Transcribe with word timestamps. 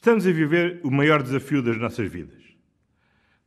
Estamos 0.00 0.26
a 0.26 0.32
viver 0.32 0.80
o 0.82 0.90
maior 0.90 1.22
desafio 1.22 1.62
das 1.62 1.76
nossas 1.76 2.10
vidas. 2.10 2.42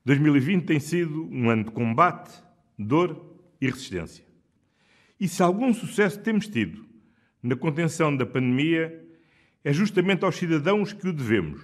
2020 0.06 0.66
tem 0.66 0.80
sido 0.80 1.28
um 1.32 1.50
ano 1.50 1.64
de 1.64 1.72
combate, 1.72 2.32
dor 2.78 3.40
e 3.60 3.66
resistência. 3.66 4.24
E 5.20 5.28
se 5.28 5.42
algum 5.42 5.74
sucesso 5.74 6.20
temos 6.20 6.48
tido 6.48 6.86
na 7.42 7.56
contenção 7.56 8.16
da 8.16 8.24
pandemia, 8.24 9.04
é 9.64 9.74
justamente 9.74 10.24
aos 10.26 10.36
cidadãos 10.36 10.94
que 10.94 11.08
o 11.08 11.12
devemos. 11.12 11.60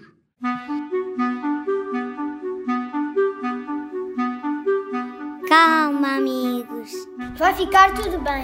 Calma, 5.48 6.16
amigos. 6.16 6.92
Vai 7.38 7.54
ficar 7.54 7.94
tudo 7.94 8.18
bem. 8.24 8.44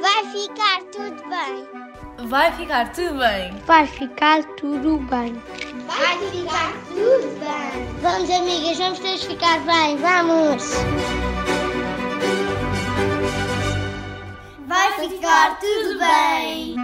Vai 0.00 0.24
ficar 0.32 0.80
tudo 0.90 1.22
bem. 1.28 1.89
Vai 2.26 2.52
ficar 2.52 2.92
tudo 2.92 3.18
bem. 3.18 3.56
Vai 3.66 3.86
ficar 3.86 4.44
tudo 4.56 4.98
bem. 4.98 5.34
Vai 5.86 6.18
ficar 6.30 6.72
tudo 6.88 7.40
bem. 7.40 8.00
Vamos, 8.00 8.30
amigas, 8.30 8.78
vamos 8.78 8.98
todos 8.98 9.24
ficar 9.24 9.58
bem. 9.60 9.96
Vamos. 9.96 10.64
Vai 14.66 15.08
ficar 15.08 15.58
tudo 15.58 15.98
bem. 15.98 16.76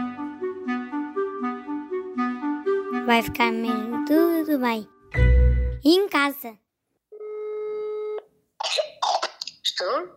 Vai 3.07 3.23
ficar 3.23 3.53
mesmo 3.53 4.05
tudo 4.07 4.59
bem. 4.59 4.89
E 5.85 5.95
em 5.95 6.09
casa. 6.09 6.59
Estou? 9.63 10.09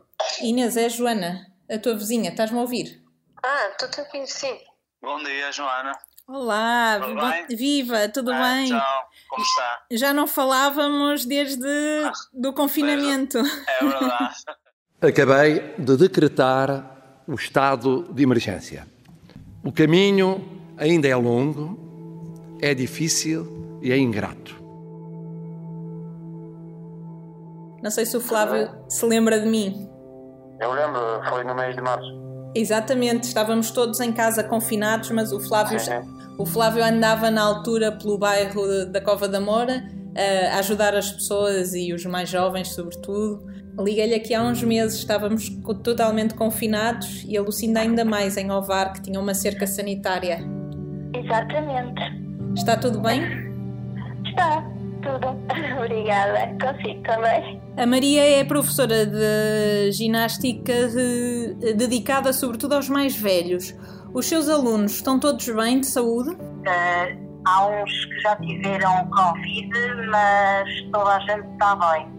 Inês, 0.42 0.78
é 0.78 0.86
a 0.86 0.90
Joana, 0.90 1.46
a 1.70 1.78
tua 1.78 1.96
vizinha, 1.96 2.30
estás-me 2.30 2.58
a 2.58 2.62
ouvir? 2.62 3.04
Ah, 3.44 3.70
estou-te 3.72 4.00
a 4.00 4.04
ouvir, 4.04 4.26
sim. 4.28 4.58
Bom 5.02 5.18
dia, 5.24 5.52
Joana. 5.52 5.92
Olá, 6.28 7.00
Tudo 7.00 7.16
bem? 7.22 7.58
viva, 7.58 8.10
tudo 8.10 8.32
Ah, 8.32 8.40
bem? 8.54 8.68
Tchau, 8.68 9.10
como 9.30 9.44
está? 9.44 9.80
Já 9.92 10.14
não 10.14 10.28
falávamos 10.28 11.26
desde 11.26 11.64
do 12.34 12.54
confinamento. 12.54 13.40
É 13.40 13.84
verdade. 13.84 14.36
Acabei 15.02 15.74
de 15.78 15.98
decretar 15.98 17.24
o 17.28 17.34
estado 17.34 18.04
de 18.14 18.22
emergência. 18.24 18.86
O 19.64 19.72
caminho 19.72 20.46
ainda 20.78 21.08
é 21.08 21.16
longo, 21.16 22.58
é 22.62 22.74
difícil 22.76 23.80
e 23.82 23.92
é 23.92 23.98
ingrato. 23.98 24.60
Não 27.82 27.90
sei 27.90 28.06
se 28.06 28.18
o 28.18 28.22
Flávio 28.22 28.70
se 28.90 29.06
lembra 29.06 29.40
de 29.40 29.48
mim. 29.48 29.90
Eu 30.60 30.74
lembro, 30.74 31.00
foi 31.30 31.44
no 31.46 31.56
mês 31.56 31.74
de 31.74 31.82
março. 31.82 32.29
Exatamente, 32.56 33.24
estávamos 33.24 33.72
todos 33.72 34.00
em 34.00 34.12
casa 34.12 34.44
confinados, 34.44 35.12
mas 35.12 35.32
o 35.32 35.40
Flávio, 35.40 35.80
Sim, 35.80 35.92
o 36.38 36.46
Flávio 36.46 36.84
andava 36.84 37.30
na 37.30 37.42
altura 37.42 37.92
pelo 37.92 38.18
bairro 38.18 38.86
da 38.88 39.00
Cova 39.00 39.28
da 39.28 39.40
Moura 39.40 39.84
a 40.52 40.60
ajudar 40.60 40.96
as 40.96 41.12
pessoas 41.12 41.74
e 41.74 41.94
os 41.94 42.06
mais 42.06 42.30
jovens, 42.30 42.70
sobretudo. 42.70 43.46
Liguei-lhe 43.80 44.16
aqui 44.16 44.34
há 44.34 44.44
uns 44.44 44.62
meses, 44.64 44.98
estávamos 44.98 45.50
totalmente 45.84 46.34
confinados 46.34 47.24
e 47.28 47.38
a 47.38 47.42
Lucinda 47.42 47.80
ainda 47.80 48.04
mais 48.04 48.36
em 48.36 48.52
Ovar, 48.52 48.94
que 48.94 49.02
tinha 49.04 49.20
uma 49.20 49.34
cerca 49.34 49.66
sanitária. 49.66 50.40
Exatamente. 51.14 52.02
Está 52.56 52.76
tudo 52.76 53.00
bem? 53.00 53.22
Está 54.26 54.79
tudo. 55.02 55.28
Obrigada. 55.84 56.48
Consigo 56.62 57.02
também. 57.04 57.62
A 57.78 57.86
Maria 57.86 58.40
é 58.40 58.44
professora 58.44 59.06
de 59.06 59.92
ginástica 59.92 60.88
de- 60.90 61.74
dedicada 61.76 62.34
sobretudo 62.34 62.76
aos 62.76 62.90
mais 62.90 63.16
velhos. 63.16 63.74
Os 64.14 64.26
seus 64.26 64.50
alunos 64.50 64.94
estão 64.94 65.20
todos 65.20 65.48
bem 65.50 65.80
de 65.82 65.88
saúde? 65.88 66.36
Eh, 66.66 67.18
há 67.46 67.68
uns 67.68 68.06
que 68.06 68.20
já 68.22 68.36
tiveram 68.38 69.08
Covid, 69.10 69.70
mas 70.10 70.70
toda 70.92 71.16
a 71.16 71.20
gente 71.20 71.48
está 71.54 71.76
bem. 71.76 72.19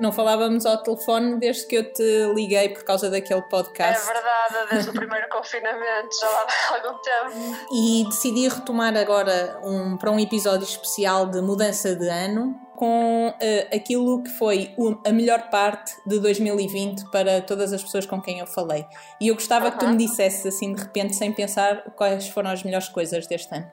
Não 0.00 0.10
falávamos 0.12 0.64
ao 0.64 0.82
telefone 0.82 1.38
desde 1.38 1.66
que 1.66 1.76
eu 1.76 1.92
te 1.92 2.02
liguei 2.34 2.70
por 2.70 2.82
causa 2.84 3.10
daquele 3.10 3.40
É 3.40 3.42
podcast. 3.42 4.06
verdade, 4.06 4.68
desde 4.70 4.90
o 4.90 4.92
primeiro 4.94 5.28
confinamento, 5.30 6.08
já 6.20 6.28
lá 6.28 6.46
vai 6.70 6.80
algum 6.80 6.98
tempo. 6.98 7.66
E 7.72 8.04
decidi 8.08 8.48
retomar 8.48 8.96
agora 8.96 9.60
um, 9.62 9.96
para 9.98 10.10
um 10.10 10.18
episódio 10.18 10.64
especial 10.64 11.26
de 11.26 11.40
mudança 11.42 11.94
de 11.94 12.08
ano 12.08 12.58
com 12.76 13.34
eh, 13.42 13.68
aquilo 13.76 14.22
que 14.22 14.30
foi 14.30 14.72
o- 14.78 14.96
a 15.06 15.12
melhor 15.12 15.50
parte 15.50 15.92
de 16.06 16.18
2020 16.18 17.10
para 17.10 17.42
todas 17.42 17.74
as 17.74 17.82
pessoas 17.82 18.06
com 18.06 18.22
quem 18.22 18.38
eu 18.38 18.46
falei. 18.46 18.86
E 19.20 19.28
eu 19.28 19.34
gostava 19.34 19.70
que 19.70 19.78
tu 19.78 19.86
me 19.86 19.98
dissesses 19.98 20.46
assim 20.46 20.72
de 20.74 20.80
repente, 20.82 21.14
sem 21.14 21.30
pensar, 21.30 21.82
quais 21.94 22.26
foram 22.28 22.48
as 22.50 22.62
melhores 22.62 22.88
coisas 22.88 23.26
deste 23.26 23.54
ano. 23.54 23.70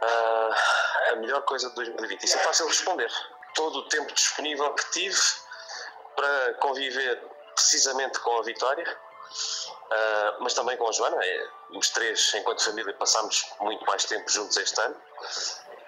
Ah, 0.00 0.54
a 1.12 1.16
melhor 1.16 1.42
coisa 1.42 1.68
de 1.70 1.74
2020. 1.74 2.22
Isso 2.22 2.36
é 2.36 2.40
fácil 2.40 2.68
responder. 2.68 3.10
Todo 3.54 3.78
o 3.80 3.88
tempo 3.88 4.12
disponível 4.12 4.72
que 4.74 4.90
tive 4.92 5.20
para 6.14 6.54
conviver 6.54 7.20
precisamente 7.54 8.18
com 8.20 8.38
a 8.38 8.42
Vitória, 8.42 8.98
ah, 9.90 10.36
mas 10.40 10.54
também 10.54 10.76
com 10.76 10.88
a 10.88 10.92
Joana. 10.92 11.16
É, 11.24 11.48
os 11.70 11.90
três, 11.90 12.32
enquanto 12.34 12.64
família, 12.64 12.92
passámos 12.94 13.44
muito 13.60 13.84
mais 13.86 14.04
tempo 14.04 14.28
juntos 14.30 14.56
este 14.56 14.80
ano. 14.80 14.96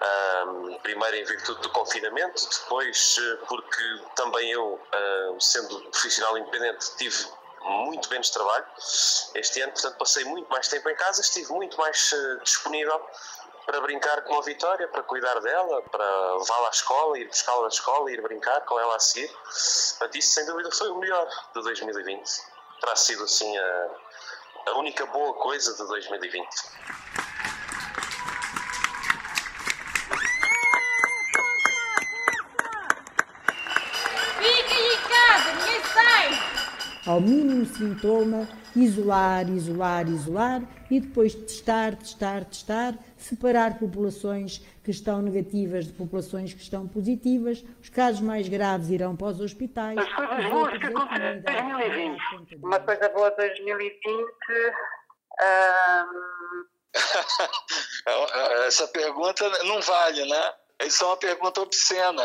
Ah, 0.01 0.45
primeiro 0.83 1.17
em 1.17 1.25
virtude 1.25 1.61
do 1.61 1.71
confinamento, 1.71 2.49
depois 2.49 3.17
eh, 3.19 3.39
porque 3.47 4.01
também 4.17 4.51
eu, 4.51 4.81
sendo 5.39 5.79
profissional 5.91 6.39
independente, 6.39 6.97
tive 6.97 7.27
muito 7.61 8.09
menos 8.09 8.31
trabalho 8.31 8.65
este 9.35 9.61
ano, 9.61 9.73
portanto 9.73 9.99
passei 9.99 10.25
muito 10.25 10.49
mais 10.49 10.69
tempo 10.69 10.89
em 10.89 10.95
casa, 10.95 11.21
estive 11.21 11.53
muito 11.53 11.77
mais 11.77 12.15
disponível 12.43 12.99
para 13.71 13.81
brincar 13.83 14.23
com 14.23 14.37
a 14.37 14.43
Vitória, 14.43 14.89
para 14.89 15.05
cuidar 15.05 15.39
dela, 15.39 15.81
para 15.83 16.35
levá-la 16.39 16.67
à 16.67 16.71
escola, 16.71 17.17
ir 17.17 17.29
buscá-la 17.29 17.63
da 17.63 17.69
escola, 17.69 18.11
ir 18.11 18.21
brincar 18.21 18.63
com 18.63 18.81
ela 18.81 18.97
a 18.97 18.99
seguir. 18.99 19.29
Portanto, 19.29 20.19
isso 20.19 20.33
sem 20.33 20.45
dúvida 20.45 20.73
foi 20.73 20.91
o 20.91 20.99
melhor 20.99 21.25
de 21.55 21.63
2020. 21.63 22.21
Terá 22.81 22.97
sido 22.97 23.23
assim 23.23 23.57
a, 23.57 23.91
a 24.71 24.73
única 24.73 25.07
boa 25.07 25.35
coisa 25.35 25.73
de 25.73 25.87
2020. 25.87 26.49
Fiquem 34.37 34.95
em 34.95 34.99
casa, 35.09 35.53
ninguém 35.53 35.83
sai. 35.95 36.61
Ao 37.11 37.21
mínimo 37.21 37.67
sintoma, 37.67 38.49
isolar, 38.77 39.49
isolar, 39.51 40.09
isolar 40.09 40.63
e 40.89 41.01
depois 41.01 41.35
testar, 41.35 41.97
testar, 41.97 42.45
testar, 42.45 42.95
separar 43.17 43.81
populações 43.81 44.63
que 44.85 44.93
estão 44.93 45.21
negativas 45.21 45.87
de 45.87 45.93
populações 45.93 46.55
que 46.55 46.63
estão 46.63 46.87
positivas. 46.87 47.65
Os 47.83 47.89
casos 47.89 48.21
mais 48.21 48.49
graves 48.49 48.91
irão 48.91 49.17
para 49.17 49.27
os 49.27 49.41
hospitais. 49.41 49.99
As 49.99 50.13
coisas 50.13 50.51
boas 50.51 50.79
que 50.79 50.87
aconteceram 50.87 51.37
em 51.37 51.43
comunidade 51.43 51.83
2020. 51.83 52.21
darão 52.23 52.31
conta 52.31 52.47
disso. 52.47 52.65
Uma 52.65 52.79
coisa 52.79 53.09
boa 53.09 53.31
de 53.31 53.37
2020. 53.39 53.97
ahm, 55.41 56.31
Essa 58.69 58.87
pergunta 58.87 59.49
não 59.65 59.81
vale, 59.81 60.25
né? 60.27 60.53
Isso 60.87 61.03
é 61.03 61.07
uma 61.09 61.17
pergunta 61.17 61.61
obscena. 61.61 62.23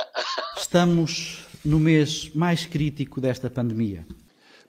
Estamos 0.56 1.44
no 1.66 1.80
mês 1.80 2.32
mais 2.36 2.68
crítico 2.68 3.20
desta 3.20 3.50
pandemia. 3.50 4.06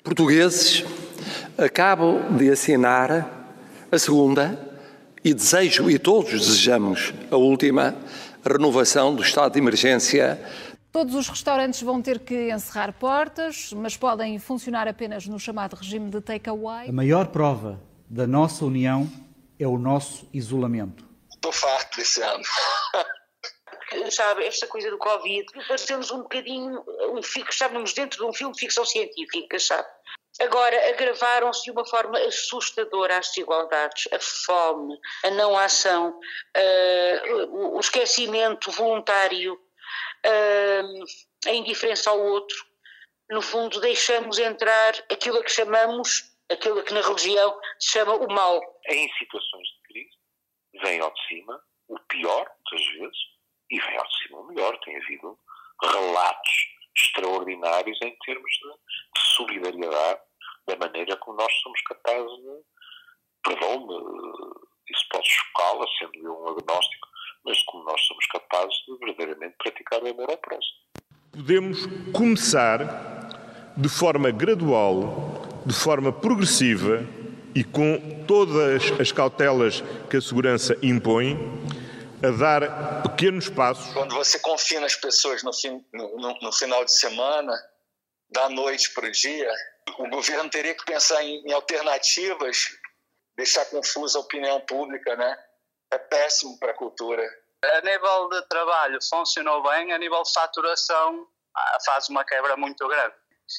Portugueses, 0.07 0.85
acabo 1.59 2.21
de 2.39 2.49
assinar 2.49 3.29
a 3.91 3.99
segunda 3.99 4.57
e 5.25 5.35
desejo, 5.35 5.91
e 5.91 5.99
todos 5.99 6.31
desejamos, 6.31 7.13
a 7.29 7.37
última 7.37 7.93
renovação 8.45 9.17
do 9.17 9.21
estado 9.21 9.55
de 9.55 9.59
emergência 9.59 10.41
Todos 10.93 11.13
os 11.17 11.29
restaurantes 11.29 11.83
vão 11.83 12.01
ter 12.01 12.21
que 12.21 12.53
encerrar 12.53 12.93
portas, 12.93 13.73
mas 13.73 13.97
podem 13.97 14.39
funcionar 14.39 14.87
apenas 14.87 15.27
no 15.27 15.41
chamado 15.41 15.75
regime 15.75 16.09
de 16.09 16.21
takeaway. 16.21 16.89
A 16.89 16.93
maior 16.93 17.27
prova 17.27 17.83
da 18.09 18.29
nossa 18.29 18.65
união 18.65 19.11
é 19.59 19.67
o 19.67 19.77
nosso 19.77 20.27
isolamento. 20.33 21.05
Estou 21.35 21.53
farto 21.53 21.99
desse 21.99 22.23
ano. 22.23 22.45
Sabe, 24.11 24.45
esta 24.45 24.67
coisa 24.67 24.91
do 24.91 24.99
Covid, 24.99 25.47
parecemos 25.69 26.11
um 26.11 26.23
bocadinho, 26.23 26.83
um, 27.13 27.21
estávamos 27.21 27.93
dentro 27.93 28.19
de 28.19 28.25
um 28.25 28.33
filme 28.33 28.55
de 28.55 28.61
ficção 28.61 28.85
científica, 28.85 29.59
sabe? 29.59 29.89
Agora, 30.41 30.91
agravaram-se 30.91 31.65
de 31.65 31.71
uma 31.71 31.87
forma 31.87 32.19
assustadora 32.19 33.17
as 33.17 33.29
desigualdades, 33.29 34.07
a 34.13 34.19
fome, 34.21 34.99
a 35.25 35.31
não 35.31 35.57
ação, 35.57 36.19
ah, 36.55 37.47
o, 37.49 37.81
esquecimento 37.81 38.71
voluntário, 38.71 39.59
ah, 40.25 41.49
a 41.49 41.53
indiferença 41.53 42.11
ao 42.11 42.21
outro. 42.21 42.57
No 43.31 43.41
fundo, 43.41 43.81
deixamos 43.81 44.39
entrar 44.39 44.95
aquilo 45.11 45.39
a 45.39 45.43
que 45.43 45.51
chamamos, 45.51 46.23
aquilo 46.51 46.81
a 46.81 46.83
que 46.83 46.93
na 46.93 47.01
religião 47.01 47.59
se 47.79 47.93
chama 47.93 48.15
o 48.17 48.29
mal. 48.29 48.61
Em 48.89 49.11
situações 49.15 49.67
de 49.67 49.83
crise, 49.89 50.83
vem 50.83 51.01
ao 51.01 51.13
de 51.15 51.29
cima 51.29 51.61
o 51.89 51.99
pior, 52.01 52.47
muitas 52.71 52.99
vezes, 52.99 53.36
e 53.71 53.81
vem 53.81 53.97
ao 53.97 54.41
o 54.41 54.47
melhor. 54.49 54.79
Tem 54.85 54.97
havido 54.97 55.39
relatos 55.83 56.53
extraordinários 56.97 57.99
em 58.03 58.17
termos 58.25 58.51
de, 58.53 59.21
de 59.21 59.29
solidariedade, 59.37 60.21
da 60.67 60.77
maneira 60.77 61.17
como 61.19 61.37
nós 61.37 61.53
somos 61.63 61.81
capazes 61.83 62.37
de, 62.39 62.65
Perdoe-me, 63.47 63.95
isso 64.91 65.05
pode 65.13 65.29
chocá-la, 65.29 65.87
sendo 65.99 66.27
eu 66.27 66.33
um 66.33 66.49
agnóstico, 66.49 67.09
mas 67.45 67.63
como 67.65 67.85
nós 67.85 68.01
somos 68.07 68.27
capazes 68.27 68.75
de 68.87 68.99
verdadeiramente 68.99 69.55
praticar 69.59 70.03
o 70.03 70.09
amor 70.09 70.31
ao 70.31 70.39
próximo. 70.39 70.79
Podemos 71.31 71.87
começar 72.13 72.81
de 73.77 73.89
forma 73.89 74.33
gradual, 74.33 75.43
de 75.65 75.75
forma 75.75 76.13
progressiva 76.13 77.07
e 77.55 77.63
com 77.63 78.25
todas 78.27 78.91
as 79.01 79.13
cautelas 79.13 79.81
que 80.11 80.17
a 80.17 80.21
segurança 80.21 80.77
impõe, 80.83 81.37
a 82.23 82.31
dar 82.31 83.03
pequenos 83.03 83.49
passos. 83.49 83.93
Quando 83.93 84.15
você 84.15 84.39
confina 84.39 84.87
as 84.87 84.97
pessoas 84.97 85.43
no, 85.43 85.53
fim, 85.53 85.85
no, 85.93 86.17
no, 86.17 86.39
no 86.41 86.53
final 86.53 86.85
de 86.85 86.93
semana, 86.93 87.53
da 88.31 88.49
noite 88.49 88.93
para 88.93 89.07
o 89.07 89.11
dia, 89.11 89.53
o 89.99 90.09
governo 90.09 90.51
teria 90.51 90.75
que 90.75 90.85
pensar 90.85 91.23
em, 91.23 91.43
em 91.47 91.53
alternativas, 91.53 92.69
deixar 93.37 93.65
confusa 93.67 94.19
a 94.19 94.23
opinião 94.23 94.61
pública, 94.63 95.17
né? 95.17 95.39
É 95.93 95.99
péssimo 95.99 96.59
para 96.59 96.73
a 96.73 96.77
cultura. 96.77 97.23
A 97.65 97.81
nível 97.81 98.29
de 98.29 98.43
trabalho 98.49 98.99
funcionou 99.09 99.63
bem, 99.63 99.93
a 99.93 99.99
nível 99.99 100.23
de 100.23 100.33
faturação 100.33 101.27
ah, 101.57 101.79
faz 101.85 102.09
uma 102.09 102.25
quebra 102.25 102.57
muito 102.57 102.87
grande. 102.89 103.15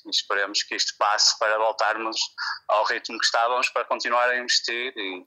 Esperemos 0.09 0.63
que 0.63 0.75
isto 0.75 0.93
passe 0.97 1.37
para 1.39 1.57
voltarmos 1.57 2.19
ao 2.67 2.83
ritmo 2.85 3.17
que 3.17 3.25
estávamos 3.25 3.69
para 3.69 3.85
continuar 3.85 4.29
a 4.29 4.37
investir 4.37 4.93
e, 4.97 5.25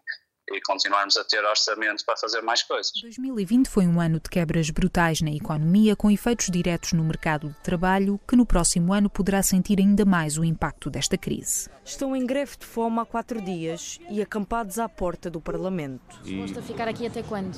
e 0.50 0.60
continuarmos 0.60 1.16
a 1.16 1.24
ter 1.24 1.44
orçamento 1.44 2.04
para 2.04 2.16
fazer 2.16 2.40
mais 2.42 2.62
coisas. 2.62 2.92
2020 3.00 3.68
foi 3.68 3.86
um 3.86 4.00
ano 4.00 4.20
de 4.20 4.28
quebras 4.28 4.70
brutais 4.70 5.20
na 5.20 5.30
economia, 5.30 5.94
com 5.94 6.10
efeitos 6.10 6.48
diretos 6.50 6.92
no 6.92 7.04
mercado 7.04 7.48
de 7.48 7.60
trabalho, 7.60 8.20
que 8.26 8.36
no 8.36 8.44
próximo 8.44 8.92
ano 8.92 9.08
poderá 9.08 9.42
sentir 9.42 9.78
ainda 9.78 10.04
mais 10.04 10.38
o 10.38 10.44
impacto 10.44 10.90
desta 10.90 11.16
crise. 11.16 11.68
Estão 11.84 12.14
em 12.14 12.26
greve 12.26 12.56
de 12.58 12.66
fome 12.66 12.98
há 13.00 13.04
quatro 13.04 13.40
dias 13.40 13.98
e 14.10 14.20
acampados 14.20 14.78
à 14.78 14.88
porta 14.88 15.30
do 15.30 15.40
Parlamento. 15.40 16.20
Disposto 16.22 16.58
a 16.58 16.62
ficar 16.62 16.88
aqui 16.88 17.06
até 17.06 17.22
quando? 17.22 17.56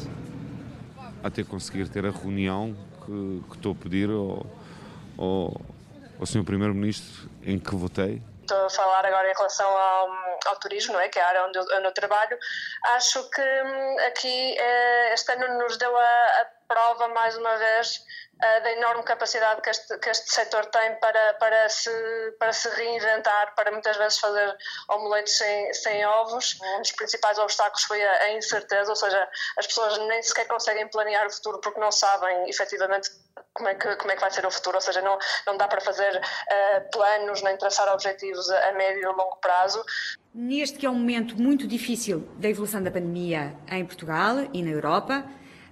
Até 1.23 1.45
conseguir 1.45 1.88
ter 1.88 2.05
a 2.05 2.11
reunião 2.11 2.77
que, 3.05 3.43
que 3.49 3.56
estou 3.56 3.73
a 3.73 3.75
pedir 3.75 4.11
ao, 4.11 4.47
ao, 5.17 5.61
ao 6.19 6.27
Sr. 6.27 6.45
Primeiro-Ministro 6.45 7.31
em 7.45 7.59
que 7.59 7.75
votei 7.75 8.23
estou 8.52 8.66
a 8.66 8.70
falar 8.70 9.06
agora 9.06 9.31
em 9.31 9.34
relação 9.34 9.66
ao, 9.66 10.10
ao 10.46 10.56
turismo, 10.60 10.93
não 10.93 11.00
é? 11.00 11.08
que 11.08 11.19
é 11.19 11.22
a 11.22 11.28
área 11.28 11.44
onde 11.46 11.58
eu, 11.58 11.62
onde 11.62 11.87
eu 11.87 11.93
trabalho, 11.93 12.38
acho 12.94 13.28
que 13.31 13.40
hum, 13.40 13.96
aqui 14.06 14.56
eh, 14.58 15.14
este 15.14 15.32
ano 15.32 15.58
nos 15.58 15.78
deu 15.78 15.96
a, 15.96 16.02
a 16.02 16.46
prova 16.69 17.08
mais 17.08 17.37
uma 17.37 17.56
vez 17.56 18.04
eh, 18.43 18.61
da 18.61 18.73
enorme 18.73 19.05
capacidade 19.05 19.62
que 19.62 19.71
este, 19.71 19.99
que 19.99 20.11
este 20.11 20.35
setor 20.35 20.67
tem 20.67 20.97
para, 20.97 21.35
para, 21.35 21.69
se, 21.69 21.91
para 22.41 22.53
se 22.53 22.69
reinventar, 22.71 23.55
para 23.55 23.71
muitas 23.71 23.97
vezes 23.97 24.19
fazer 24.19 24.56
omeletes 24.89 25.39
sem, 25.39 25.73
sem 25.73 26.05
ovos. 26.05 26.59
Um 26.61 26.81
dos 26.81 26.91
principais 26.91 27.39
obstáculos 27.39 27.85
foi 27.85 28.03
a, 28.03 28.12
a 28.25 28.33
incerteza, 28.33 28.91
ou 28.91 28.97
seja, 28.97 29.29
as 29.56 29.67
pessoas 29.67 29.97
nem 30.09 30.21
sequer 30.23 30.49
conseguem 30.49 30.89
planear 30.89 31.25
o 31.25 31.31
futuro 31.31 31.61
porque 31.61 31.79
não 31.79 31.93
sabem 31.93 32.50
efetivamente 32.50 33.11
como 33.53 33.69
é 33.69 33.77
que, 33.77 33.94
como 33.94 34.11
é 34.11 34.15
que 34.17 34.21
vai 34.21 34.31
ser 34.33 34.45
o 34.45 34.50
futuro, 34.50 34.77
ou 34.77 34.81
seja, 34.81 35.00
não, 35.03 35.17
não 35.47 35.56
dá 35.56 35.69
para 35.69 35.81
fazer 35.81 36.17
uh, 36.17 36.91
planos 36.91 37.43
nem 37.43 37.56
traçar 37.56 37.93
objetivos 37.93 38.50
a, 38.50 38.71
a 38.71 38.73
médio 38.73 39.03
e 39.03 39.06
longo 39.06 39.37
prazo. 39.37 39.85
Neste 40.35 40.79
que 40.79 40.87
é 40.87 40.91
um 40.91 40.95
momento 40.95 41.37
muito 41.41 41.67
difícil 41.69 42.29
da 42.38 42.49
evolução 42.49 42.83
da 42.83 42.91
pandemia 42.91 43.56
em 43.69 43.85
Portugal 43.87 44.49
e 44.53 44.62
na 44.62 44.71
Europa, 44.71 45.25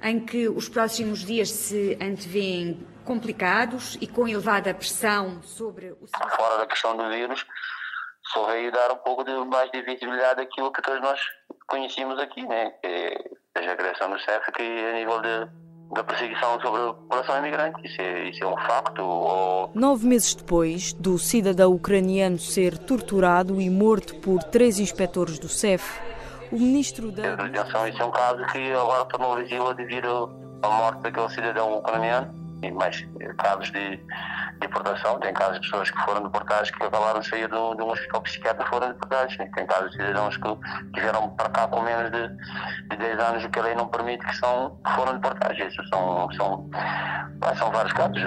em 0.02 0.20
que 0.20 0.48
os 0.48 0.68
próximos 0.68 1.20
dias 1.20 1.50
se 1.50 1.96
antevêem 2.00 2.86
complicados 3.04 3.96
e 4.00 4.06
com 4.06 4.28
elevada 4.28 4.72
pressão 4.74 5.42
sobre 5.42 5.92
o 5.92 6.06
Fora 6.36 6.58
da 6.58 6.66
questão 6.66 6.96
do 6.96 7.08
vírus, 7.10 7.44
só 8.32 8.46
veio 8.46 8.70
dar 8.70 8.92
um 8.92 8.96
pouco 8.96 9.24
de 9.24 9.32
mais 9.46 9.70
de 9.70 9.82
visibilidade 9.82 10.36
daquilo 10.36 10.72
que 10.72 10.82
todos 10.82 11.00
nós 11.00 11.20
conhecíamos 11.66 12.18
aqui, 12.18 12.46
né? 12.46 12.70
Que 12.82 12.88
é 13.56 13.70
a 13.70 13.76
criação 13.76 14.10
do 14.10 14.18
CEF, 14.20 14.52
que 14.52 14.62
a 14.62 14.92
nível 14.92 15.20
de 15.20 15.60
da 15.92 16.04
perseguição 16.04 16.60
sobre 16.60 16.80
a 16.80 16.94
população 16.94 17.38
imigrante. 17.38 17.84
Isso 17.84 18.00
é, 18.00 18.28
isso 18.28 18.44
é 18.44 18.46
um 18.46 18.56
facto. 18.56 19.02
Ou... 19.02 19.70
Nove 19.74 20.06
meses 20.06 20.34
depois 20.34 20.92
do 20.92 21.18
cidadão 21.18 21.72
ucraniano 21.72 22.38
ser 22.38 22.78
torturado 22.78 23.60
e 23.60 23.68
morto 23.68 24.14
por 24.16 24.42
três 24.44 24.78
inspectores 24.78 25.38
do 25.38 25.48
CEF, 25.48 26.00
o 26.52 26.58
ministro 26.58 27.12
da. 27.12 27.34
Atenção, 27.34 27.86
isso 27.88 28.02
é 28.02 28.04
um 28.04 28.10
caso 28.10 28.44
que 28.46 28.72
agora 28.72 29.04
tornou 29.06 29.36
visível 29.36 29.74
devido 29.74 30.30
à 30.62 30.68
morte 30.68 31.02
daquele 31.02 31.28
cidadão 31.30 31.78
ucraniano. 31.78 32.40
E 32.62 32.70
mais 32.70 33.06
casos 33.38 33.72
de 33.72 33.98
deportação, 34.60 35.18
tem 35.20 35.32
casos 35.32 35.54
de 35.54 35.60
pessoas 35.60 35.90
que 35.90 35.98
foram 36.02 36.22
deportadas 36.22 36.70
que 36.70 36.82
acabaram 36.82 37.20
de 37.20 37.26
sair 37.26 37.48
de 37.48 37.54
um, 37.54 37.74
de 37.74 37.82
um 37.82 37.88
hospital 37.88 38.20
psiquiátrico 38.20 38.68
e 38.68 38.68
foram 38.68 38.88
deportados. 38.88 39.36
Tem 39.36 39.66
casos 39.66 39.90
de 39.92 39.96
cidadãos 39.96 40.36
que, 40.36 41.00
vieram 41.00 41.30
para 41.30 41.48
cá 41.48 41.68
com 41.68 41.80
menos 41.80 42.10
de, 42.10 42.28
de 42.90 42.96
10 42.96 43.18
anos, 43.18 43.44
o 43.44 43.48
que 43.48 43.58
a 43.58 43.62
lei 43.62 43.74
não 43.74 43.88
permite, 43.88 44.26
que, 44.26 44.36
são, 44.36 44.78
foram 44.94 45.14
deportados. 45.14 45.58
Isso 45.58 45.82
são, 45.88 46.30
são, 46.32 46.68
são 47.56 47.70
vários 47.72 47.94
casos. 47.94 48.22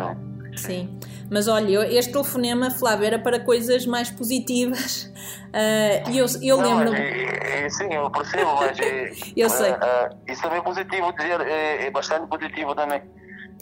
Sim, 0.56 1.00
mas 1.30 1.48
olha, 1.48 1.88
este 1.88 2.12
telefonema, 2.12 2.70
Flávio, 2.72 3.06
era 3.06 3.20
para 3.20 3.40
coisas 3.40 3.86
mais 3.86 4.10
positivas. 4.10 5.12
Uh, 5.50 6.10
e 6.12 6.18
eu, 6.18 6.26
eu 6.42 6.62
lembro. 6.62 6.94
É, 6.94 7.66
é, 7.66 7.70
sim, 7.70 7.92
eu 7.94 8.10
percebo, 8.12 8.56
mas. 8.56 8.80
É, 8.80 9.12
eu 9.36 9.50
sei. 9.50 9.72
Uh, 9.72 9.76
uh, 9.76 10.32
isso 10.32 10.42
também 10.42 10.60
é 10.60 10.62
positivo 10.62 11.12
dizer, 11.14 11.42
é, 11.42 11.86
é 11.88 11.92
bastante 11.92 12.28
positivo 12.28 12.76
também. 12.76 13.02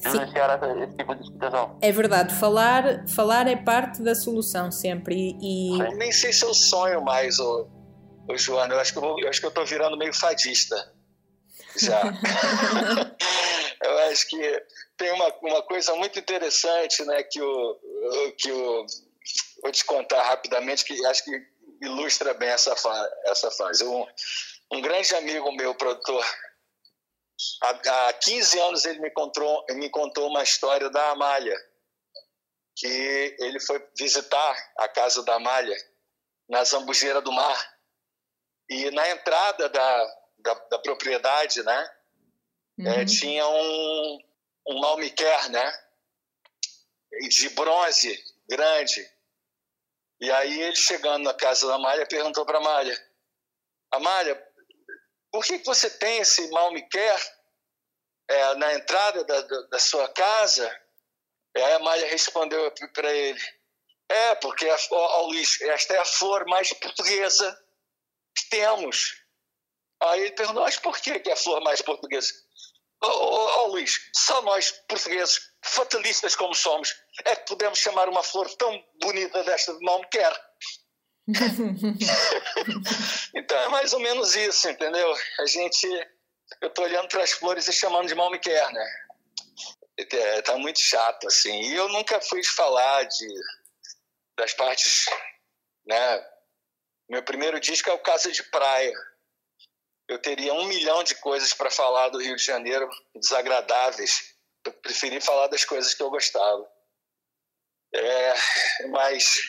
Denunciar 0.02 0.60
esse 0.82 0.98
tipo 0.98 1.16
de 1.16 1.26
situação. 1.26 1.78
É 1.80 1.92
verdade, 1.92 2.34
falar, 2.36 3.08
falar 3.08 3.48
é 3.48 3.56
parte 3.56 4.02
da 4.02 4.16
solução 4.16 4.72
sempre. 4.72 5.38
E, 5.40 5.78
e... 5.78 5.96
Nem 5.96 6.12
sei 6.12 6.34
se 6.34 6.44
eu 6.44 6.54
sonho 6.56 7.04
mais, 7.04 7.40
ô, 7.40 7.68
ô 8.28 8.36
Joana. 8.36 8.74
Eu 8.74 8.80
acho 8.80 8.94
que 8.94 9.00
eu, 9.00 9.16
eu 9.20 9.30
acho 9.30 9.40
que 9.40 9.46
eu 9.46 9.52
tô 9.52 9.64
virando 9.64 9.98
meio 9.98 10.14
fadista. 10.14 10.76
Já. 11.78 12.02
acho 14.12 14.28
que 14.28 14.66
tem 14.98 15.12
uma, 15.12 15.28
uma 15.42 15.64
coisa 15.64 15.96
muito 15.96 16.20
interessante, 16.20 17.04
né, 17.06 17.24
que 17.24 17.42
o, 17.42 17.80
que 18.38 18.52
o 18.52 18.86
vou 19.62 19.72
te 19.72 19.86
contar 19.86 20.22
rapidamente 20.24 20.84
que 20.84 21.06
acho 21.06 21.24
que 21.24 21.48
ilustra 21.82 22.34
bem 22.34 22.50
essa 22.50 22.76
fa 22.76 23.10
essa 23.26 23.50
fase. 23.52 23.84
Um, 23.84 24.06
um 24.72 24.82
grande 24.82 25.16
amigo 25.16 25.52
meu, 25.52 25.76
produtor, 25.76 26.24
há, 27.64 28.10
há 28.10 28.14
15 28.14 28.60
anos 28.60 28.86
ele 28.86 29.00
me 29.00 29.12
contou, 29.12 29.66
me 29.72 29.90
contou 29.90 30.30
uma 30.30 30.44
história 30.44 30.90
da 30.90 31.12
Amália, 31.12 31.58
que 32.76 33.36
ele 33.40 33.60
foi 33.60 33.86
visitar 33.98 34.74
a 34.78 34.88
casa 34.88 35.24
da 35.24 35.36
Amália 35.36 35.76
na 36.50 36.64
Zambujeira 36.64 37.22
do 37.22 37.32
Mar. 37.32 37.72
E 38.70 38.90
na 38.92 39.10
entrada 39.10 39.68
da, 39.70 40.16
da, 40.40 40.54
da 40.54 40.80
propriedade, 40.80 41.62
né, 41.64 41.90
uhum. 42.78 42.88
é, 42.88 43.06
tinha 43.06 43.48
um, 43.48 44.20
um 44.68 44.80
malmiquer, 44.80 45.50
né, 45.50 45.74
de 47.30 47.50
bronze, 47.50 48.24
grande. 48.50 49.10
E 50.20 50.32
aí 50.32 50.62
ele 50.62 50.76
chegando 50.76 51.24
na 51.24 51.34
casa 51.34 51.68
da 51.68 51.76
Amália 51.76 52.06
perguntou 52.06 52.46
para 52.46 52.58
a 52.58 52.62
Amália, 52.62 53.12
Amália, 53.92 54.48
por 55.32 55.44
que 55.44 55.58
você 55.60 55.90
tem 55.90 56.20
esse 56.20 56.50
malmiquer 56.50 57.20
é, 58.30 58.56
na 58.56 58.74
entrada 58.74 59.24
da, 59.24 59.42
da, 59.42 59.80
sua 59.80 60.08
casa? 60.10 60.68
E 61.56 61.62
aí 61.62 61.74
a 61.74 61.78
Amália 61.78 62.08
respondeu 62.08 62.72
para 62.94 63.12
ele, 63.14 63.42
é, 64.10 64.36
porque, 64.36 64.68
ó, 64.92 65.22
Luiz, 65.24 65.60
esta 65.62 65.94
é 65.94 66.00
a 66.00 66.06
flor 66.06 66.46
mais 66.46 66.72
portuguesa 66.74 67.66
que 68.36 68.50
temos. 68.50 69.22
Aí 70.04 70.22
ele 70.22 70.32
perguntou, 70.32 70.64
mas 70.64 70.78
por 70.78 71.00
que 71.00 71.22
é 71.30 71.32
a 71.32 71.36
flor 71.36 71.62
mais 71.62 71.82
portuguesa? 71.82 72.34
Oh, 73.04 73.64
oh, 73.64 73.68
Luiz, 73.68 74.00
só 74.16 74.42
nós 74.44 74.72
portugueses, 74.88 75.40
fatalistas 75.64 76.36
como 76.36 76.54
somos, 76.54 76.96
é 77.26 77.36
que 77.36 77.48
podemos 77.48 77.80
chamar 77.80 78.08
uma 78.08 78.22
flor 78.22 78.48
tão 78.56 78.84
bonita 79.02 79.44
desta 79.44 79.74
de 79.74 79.84
nome 79.84 80.06
quer. 80.12 80.32
então 83.36 83.58
é 83.58 83.70
mais 83.70 83.94
ou 83.94 84.00
menos 84.00 84.36
isso, 84.36 84.70
entendeu? 84.70 85.16
A 85.40 85.46
gente, 85.46 85.88
eu 86.62 86.68
estou 86.68 86.86
olhando 86.86 87.08
para 87.08 87.24
as 87.24 87.32
flores 87.32 87.68
e 87.68 87.74
chamando 87.74 88.08
de 88.08 88.16
mal 88.16 88.30
me 88.30 88.40
quer, 88.40 88.72
né? 88.72 88.86
É, 89.98 90.42
tá 90.42 90.58
muito 90.58 90.80
chato 90.80 91.28
assim. 91.28 91.62
E 91.62 91.76
eu 91.76 91.90
nunca 91.90 92.20
fui 92.22 92.44
falar 92.44 93.04
de 93.04 93.28
das 94.38 94.54
partes, 94.54 95.06
né? 95.86 96.26
Meu 97.10 97.24
primeiro 97.24 97.60
disco 97.60 97.90
é 97.90 97.94
o 97.94 98.00
Casa 98.00 98.32
de 98.32 98.44
Praia. 98.44 98.94
Eu 100.12 100.20
teria 100.20 100.54
um 100.54 100.66
milhão 100.66 101.06
de 101.06 101.16
coisas 101.16 101.54
para 101.54 101.72
falar 101.72 102.10
do 102.10 102.22
Rio 102.22 102.36
de 102.36 102.44
Janeiro 102.44 102.86
desagradáveis. 103.16 104.36
Eu 104.66 104.74
preferi 104.74 105.22
falar 105.22 105.48
das 105.48 105.64
coisas 105.64 105.94
que 105.94 106.04
eu 106.04 106.10
gostava. 106.10 106.70
É, 107.96 108.34
mas 108.90 109.40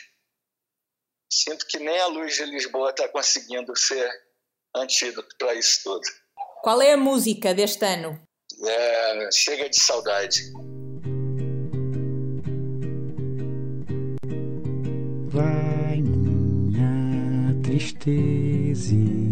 sinto 1.29 1.67
que 1.67 1.81
nem 1.81 1.99
a 1.99 2.07
luz 2.07 2.37
de 2.37 2.45
Lisboa 2.45 2.91
está 2.91 3.09
conseguindo 3.09 3.77
ser 3.77 4.09
antídoto 4.73 5.35
para 5.37 5.53
isso 5.53 5.81
tudo. 5.83 6.09
Qual 6.63 6.81
é 6.81 6.93
a 6.93 6.97
música 6.97 7.53
deste 7.53 7.85
ano? 7.85 8.23
É, 8.65 9.33
chega 9.33 9.69
de 9.69 9.81
saudade. 9.81 10.43
Vai 15.29 15.97
minha 15.97 17.61
tristeza 17.65 19.32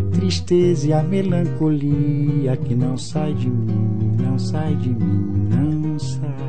tristeza 0.11 0.87
e 0.87 0.93
a 0.93 1.01
melancolia 1.01 2.57
que 2.57 2.75
não 2.75 2.97
sai 2.97 3.33
de 3.33 3.49
mim, 3.49 4.15
não 4.19 4.37
sai 4.37 4.75
de 4.75 4.89
mim, 4.89 5.49
não 5.49 5.99
sai. 5.99 6.41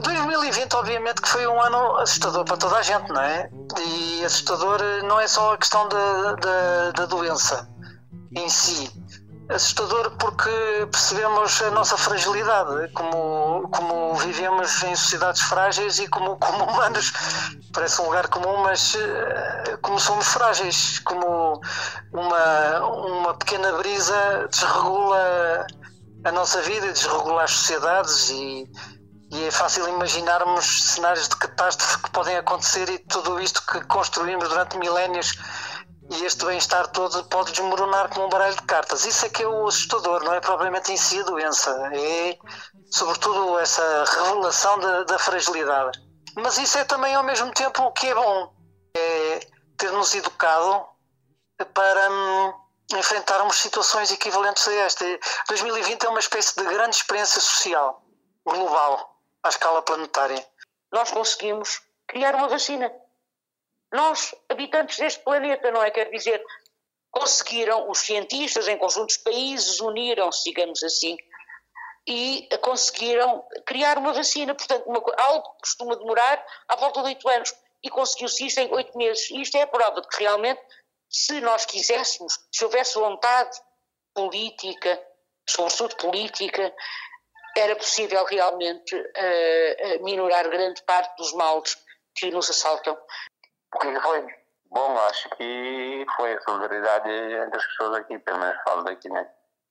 2020, 0.00 0.74
obviamente, 0.74 1.22
que 1.22 1.28
foi 1.28 1.46
um 1.46 1.60
ano 1.60 1.96
assustador 1.98 2.44
para 2.44 2.56
toda 2.56 2.76
a 2.76 2.82
gente, 2.82 3.08
não 3.08 3.20
é? 3.20 3.48
E 3.78 4.24
assustador 4.24 4.78
não 5.04 5.20
é 5.20 5.26
só 5.26 5.54
a 5.54 5.56
questão 5.56 5.88
da, 5.88 6.34
da, 6.34 6.90
da 6.92 7.06
doença 7.06 7.68
em 8.36 8.48
si, 8.48 8.90
assustador 9.48 10.10
porque 10.18 10.50
percebemos 10.90 11.62
a 11.62 11.70
nossa 11.70 11.96
fragilidade, 11.96 12.90
como, 12.92 13.68
como 13.68 14.14
vivemos 14.14 14.82
em 14.82 14.96
sociedades 14.96 15.42
frágeis 15.42 15.98
e 15.98 16.08
como, 16.08 16.36
como 16.36 16.64
humanos, 16.64 17.12
parece 17.72 18.00
um 18.02 18.06
lugar 18.06 18.28
comum, 18.28 18.58
mas 18.62 18.96
eh, 18.96 19.78
como 19.82 20.00
somos 20.00 20.26
frágeis, 20.26 20.98
como 21.00 21.60
uma, 22.12 22.80
uma 22.86 23.34
pequena 23.34 23.72
brisa 23.72 24.48
desregula 24.50 25.66
a 26.24 26.32
nossa 26.32 26.60
vida, 26.62 26.92
desregula 26.92 27.44
as 27.44 27.52
sociedades 27.52 28.30
e, 28.30 28.68
e 29.30 29.44
é 29.44 29.50
fácil 29.50 29.88
imaginarmos 29.88 30.94
cenários 30.94 31.28
de 31.28 31.36
catástrofe 31.36 32.02
que 32.02 32.10
podem 32.10 32.36
acontecer 32.36 32.88
e 32.88 32.98
tudo 32.98 33.40
isto 33.40 33.62
que 33.66 33.80
construímos 33.84 34.48
durante 34.48 34.76
milénios 34.78 35.34
e 36.10 36.24
este 36.24 36.44
bem-estar 36.44 36.86
todo 36.88 37.24
pode 37.24 37.52
desmoronar 37.52 38.08
como 38.10 38.26
um 38.26 38.28
baralho 38.28 38.54
de 38.54 38.62
cartas. 38.62 39.04
Isso 39.04 39.26
é 39.26 39.28
que 39.28 39.42
é 39.42 39.46
o 39.46 39.66
assustador, 39.66 40.22
não 40.22 40.32
é 40.34 40.40
propriamente 40.40 40.92
em 40.92 40.96
si 40.96 41.20
a 41.20 41.24
doença, 41.24 41.70
é 41.92 42.38
sobretudo 42.90 43.58
essa 43.58 44.04
revelação 44.04 44.78
da, 44.78 45.02
da 45.04 45.18
fragilidade. 45.18 45.98
Mas 46.36 46.58
isso 46.58 46.78
é 46.78 46.84
também 46.84 47.14
ao 47.14 47.24
mesmo 47.24 47.50
tempo 47.52 47.82
o 47.82 47.92
que 47.92 48.06
é 48.06 48.14
bom, 48.14 48.54
é 48.96 49.40
ter-nos 49.76 50.14
educado 50.14 50.86
para 51.74 52.10
hum, 52.10 52.52
enfrentarmos 52.92 53.56
situações 53.56 54.12
equivalentes 54.12 54.66
a 54.68 54.74
esta. 54.74 55.04
2020 55.48 56.04
é 56.04 56.08
uma 56.08 56.20
espécie 56.20 56.54
de 56.56 56.64
grande 56.64 56.96
experiência 56.96 57.40
social, 57.40 58.02
global, 58.44 59.18
à 59.42 59.48
escala 59.48 59.82
planetária. 59.82 60.46
Nós 60.92 61.10
conseguimos 61.10 61.80
criar 62.06 62.34
uma 62.34 62.48
vacina 62.48 62.92
nós, 63.92 64.34
habitantes 64.48 64.98
deste 64.98 65.22
planeta, 65.22 65.70
não 65.70 65.82
é? 65.82 65.90
Quer 65.90 66.10
dizer, 66.10 66.42
conseguiram, 67.10 67.90
os 67.90 67.98
cientistas 67.98 68.68
em 68.68 68.76
conjuntos 68.76 69.16
de 69.16 69.24
países 69.24 69.80
uniram-se, 69.80 70.44
digamos 70.44 70.82
assim, 70.82 71.16
e 72.06 72.48
conseguiram 72.60 73.44
criar 73.64 73.98
uma 73.98 74.12
vacina. 74.12 74.54
Portanto, 74.54 74.84
uma, 74.86 75.02
algo 75.18 75.42
que 75.54 75.60
costuma 75.60 75.96
demorar 75.96 76.44
à 76.68 76.76
volta 76.76 77.00
de 77.00 77.08
oito 77.08 77.28
anos 77.28 77.54
e 77.82 77.90
conseguiu-se 77.90 78.46
isto 78.46 78.58
em 78.58 78.72
oito 78.72 78.96
meses. 78.96 79.30
E 79.30 79.40
isto 79.40 79.56
é 79.56 79.62
a 79.62 79.66
prova 79.66 80.00
de 80.00 80.08
que 80.08 80.20
realmente, 80.20 80.60
se 81.08 81.40
nós 81.40 81.64
quiséssemos, 81.64 82.38
se 82.52 82.64
houvesse 82.64 82.98
vontade 82.98 83.56
política, 84.14 85.00
sobretudo 85.48 85.96
política, 85.96 86.74
era 87.56 87.74
possível 87.76 88.24
realmente 88.24 88.94
uh, 88.94 90.04
minorar 90.04 90.48
grande 90.50 90.82
parte 90.82 91.16
dos 91.16 91.32
males 91.32 91.76
que 92.14 92.30
nos 92.30 92.50
assaltam. 92.50 92.96
O 93.76 93.78
que 93.78 94.00
foi? 94.00 94.26
Bom, 94.70 94.98
acho 95.00 95.28
que 95.36 96.06
foi 96.16 96.32
a 96.32 96.40
solidariedade 96.40 97.10
entre 97.10 97.56
as 97.58 97.66
pessoas 97.66 97.98
aqui, 97.98 98.18
pelo 98.18 98.38
menos 98.38 98.56
falo 98.64 98.82
daqui, 98.84 99.06
né? 99.10 99.28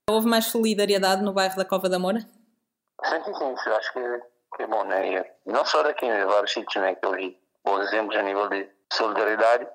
Houve 0.07 0.27
mais 0.27 0.45
solidariedade 0.45 1.23
no 1.23 1.33
bairro 1.33 1.55
da 1.55 1.65
Cova 1.65 1.89
da 1.89 1.97
Moura? 1.97 2.19
Sim, 2.19 3.23
sim, 3.23 3.33
sim 3.33 3.69
acho 3.71 3.93
que, 3.93 4.21
que 4.55 4.63
é 4.63 4.67
bom, 4.67 4.83
né? 4.83 5.25
Não 5.47 5.65
só 5.65 5.81
daqui, 5.81 6.05
em 6.05 6.25
vários 6.25 6.53
sítios, 6.53 6.83
né? 6.83 6.93
Que 6.93 7.03
eu 7.03 7.13
vi 7.13 7.41
bons 7.63 7.81
exemplos 7.87 8.15
a 8.15 8.21
nível 8.21 8.47
de 8.47 8.69
solidariedade. 8.93 9.67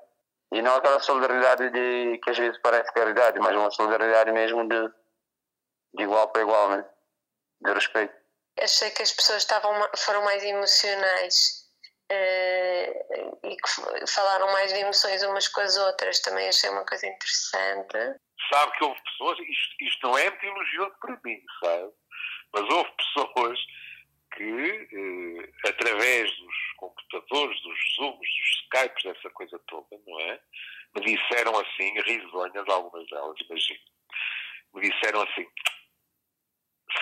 E 0.53 0.63
não 0.63 0.77
aquela 0.77 1.01
solidariedade 1.01 1.69
de, 1.71 2.19
que 2.19 2.31
às 2.31 2.39
vezes 2.39 2.61
parece 2.63 2.93
caridade, 2.93 3.41
mas 3.41 3.57
uma 3.57 3.71
solidariedade 3.73 4.31
mesmo 4.31 4.69
de, 4.69 4.89
de 5.95 6.05
igual 6.05 6.29
para 6.29 6.43
igual, 6.43 6.71
né? 6.71 6.85
De 7.63 7.73
respeito. 7.73 8.15
Achei 8.61 8.91
que 8.91 9.03
as 9.03 9.11
pessoas 9.11 9.39
estavam, 9.39 9.73
foram 9.97 10.23
mais 10.23 10.45
emocionais 10.45 11.60
Uh, 12.11 13.47
e 13.47 13.57
que 13.57 14.07
falaram 14.13 14.51
mais 14.53 14.73
de 14.73 14.81
emoções 14.81 15.23
umas 15.23 15.47
com 15.47 15.61
as 15.61 15.77
outras, 15.77 16.19
também 16.21 16.49
achei 16.49 16.69
uma 16.69 16.85
coisa 16.85 17.07
interessante. 17.07 18.19
Sabe 18.53 18.73
que 18.73 18.85
houve 18.85 19.01
pessoas, 19.03 19.39
isto, 19.39 19.77
isto 19.81 20.09
não 20.09 20.19
é 20.19 20.29
muito 20.29 20.45
elogioso 20.45 20.95
para 21.01 21.21
mim, 21.25 21.41
sabe? 21.63 21.93
Mas 22.53 22.63
houve 22.69 22.91
pessoas 22.97 23.59
que, 24.35 24.89
uh, 24.93 25.69
através 25.69 26.37
dos 26.37 26.55
computadores, 26.79 27.63
dos 27.63 27.79
Zooms, 27.95 28.19
dos 28.19 28.63
Skypes, 28.65 29.05
dessa 29.05 29.31
coisa 29.31 29.61
toda, 29.69 29.87
não 30.05 30.21
é? 30.21 30.41
Me 30.97 31.05
disseram 31.05 31.57
assim, 31.61 32.01
risonhas, 32.01 32.69
algumas 32.69 33.09
delas, 33.09 33.39
imagino, 33.49 33.81
me 34.75 34.91
disseram 34.91 35.23
assim: 35.23 35.47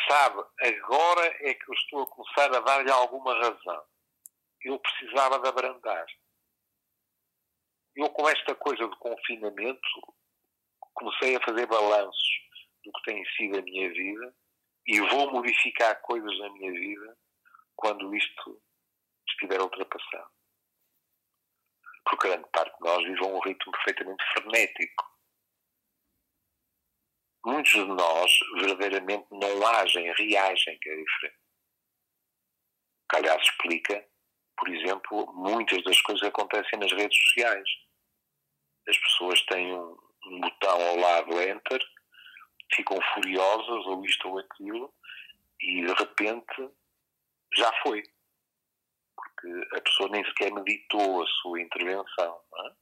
sabe, 0.07 0.45
agora 0.61 1.27
é 1.41 1.55
que 1.55 1.71
eu 1.71 1.75
estou 1.75 2.03
a 2.03 2.07
começar 2.11 2.55
a 2.55 2.61
dar-lhe 2.61 2.91
alguma 2.91 3.35
razão 3.39 3.83
eu 4.63 4.79
precisava 4.79 5.39
de 5.39 5.49
abrandar. 5.49 6.07
Eu, 7.97 8.09
com 8.11 8.29
esta 8.29 8.55
coisa 8.55 8.87
do 8.87 8.97
confinamento, 8.99 9.89
comecei 10.95 11.37
a 11.37 11.45
fazer 11.45 11.67
balanços 11.67 12.29
do 12.85 12.93
que 12.93 13.03
tem 13.11 13.25
sido 13.37 13.59
a 13.59 13.63
minha 13.63 13.89
vida 13.93 14.35
e 14.87 15.01
vou 15.01 15.33
modificar 15.33 16.01
coisas 16.03 16.39
na 16.39 16.51
minha 16.51 16.73
vida 16.73 17.19
quando 17.77 18.15
isto 18.15 18.63
estiver 19.29 19.61
ultrapassado. 19.61 20.31
Porque 22.05 22.29
grande 22.29 22.49
parte 22.51 22.75
de 22.77 22.85
nós 22.85 23.05
vive 23.05 23.25
um 23.25 23.39
ritmo 23.41 23.73
perfeitamente 23.73 24.25
frenético. 24.33 25.19
Muitos 27.45 27.73
de 27.73 27.85
nós 27.85 28.31
verdadeiramente 28.61 29.27
não 29.31 29.67
agem, 29.67 30.13
reagem, 30.15 30.79
que 30.81 30.89
é 30.89 30.97
diferente. 30.97 31.39
Aliás 33.15 33.43
explica 33.43 34.09
por 34.59 34.69
exemplo, 34.69 35.33
muitas 35.35 35.83
das 35.85 36.01
coisas 36.03 36.29
acontecem 36.29 36.79
nas 36.79 36.93
redes 36.93 37.17
sociais. 37.17 37.69
As 38.89 38.99
pessoas 38.99 39.41
têm 39.47 39.73
um, 39.73 39.97
um 40.27 40.41
botão 40.41 40.89
ao 40.89 40.97
lado 40.97 41.41
Enter, 41.41 41.81
ficam 42.75 42.99
furiosas, 43.15 43.87
ou 43.87 44.05
isto 44.05 44.29
ou 44.29 44.39
aquilo, 44.39 44.93
e 45.61 45.87
de 45.87 45.93
repente 45.93 46.71
já 47.55 47.73
foi. 47.83 48.03
Porque 49.15 49.77
a 49.77 49.81
pessoa 49.81 50.09
nem 50.11 50.25
sequer 50.25 50.53
meditou 50.53 51.23
a 51.23 51.27
sua 51.41 51.61
intervenção. 51.61 52.41
É? 52.67 52.73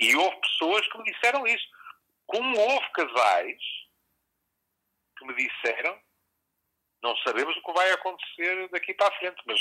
E 0.00 0.16
houve 0.16 0.40
pessoas 0.40 0.88
que 0.88 0.98
me 0.98 1.04
disseram 1.04 1.46
isso. 1.46 1.66
Como 2.26 2.58
houve 2.58 2.90
casais 2.92 3.62
que 5.18 5.26
me 5.26 5.34
disseram, 5.34 6.00
não 7.02 7.16
sabemos 7.18 7.56
o 7.56 7.62
que 7.62 7.72
vai 7.72 7.90
acontecer 7.92 8.68
daqui 8.70 8.94
para 8.94 9.08
a 9.08 9.18
frente, 9.18 9.42
mas 9.46 9.60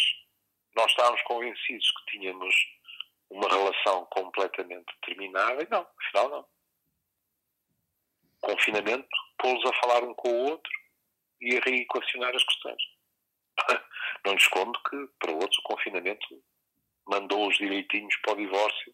nós 0.78 0.92
estávamos 0.92 1.22
convencidos 1.24 1.92
que 1.92 2.12
tínhamos 2.12 2.56
uma 3.32 3.50
relação 3.50 4.06
completamente 4.12 4.86
terminada 5.04 5.64
e 5.64 5.68
não, 5.70 5.86
afinal 6.00 6.30
não. 6.30 6.46
Confinamento, 8.40 9.10
pô-los 9.40 9.66
a 9.66 9.74
falar 9.82 10.04
um 10.04 10.14
com 10.14 10.30
o 10.30 10.50
outro 10.52 10.72
e 11.42 11.58
a 11.58 11.60
reequacionar 11.62 12.34
as 12.36 12.44
questões. 12.44 12.82
Não 14.26 14.34
lhe 14.34 14.40
escondo 14.40 14.80
que, 14.90 15.08
para 15.20 15.32
outros, 15.32 15.58
o 15.60 15.64
confinamento 15.64 16.44
mandou 17.08 17.48
os 17.48 17.58
direitinhos 17.58 18.16
para 18.18 18.34
o 18.34 18.38
divórcio 18.38 18.94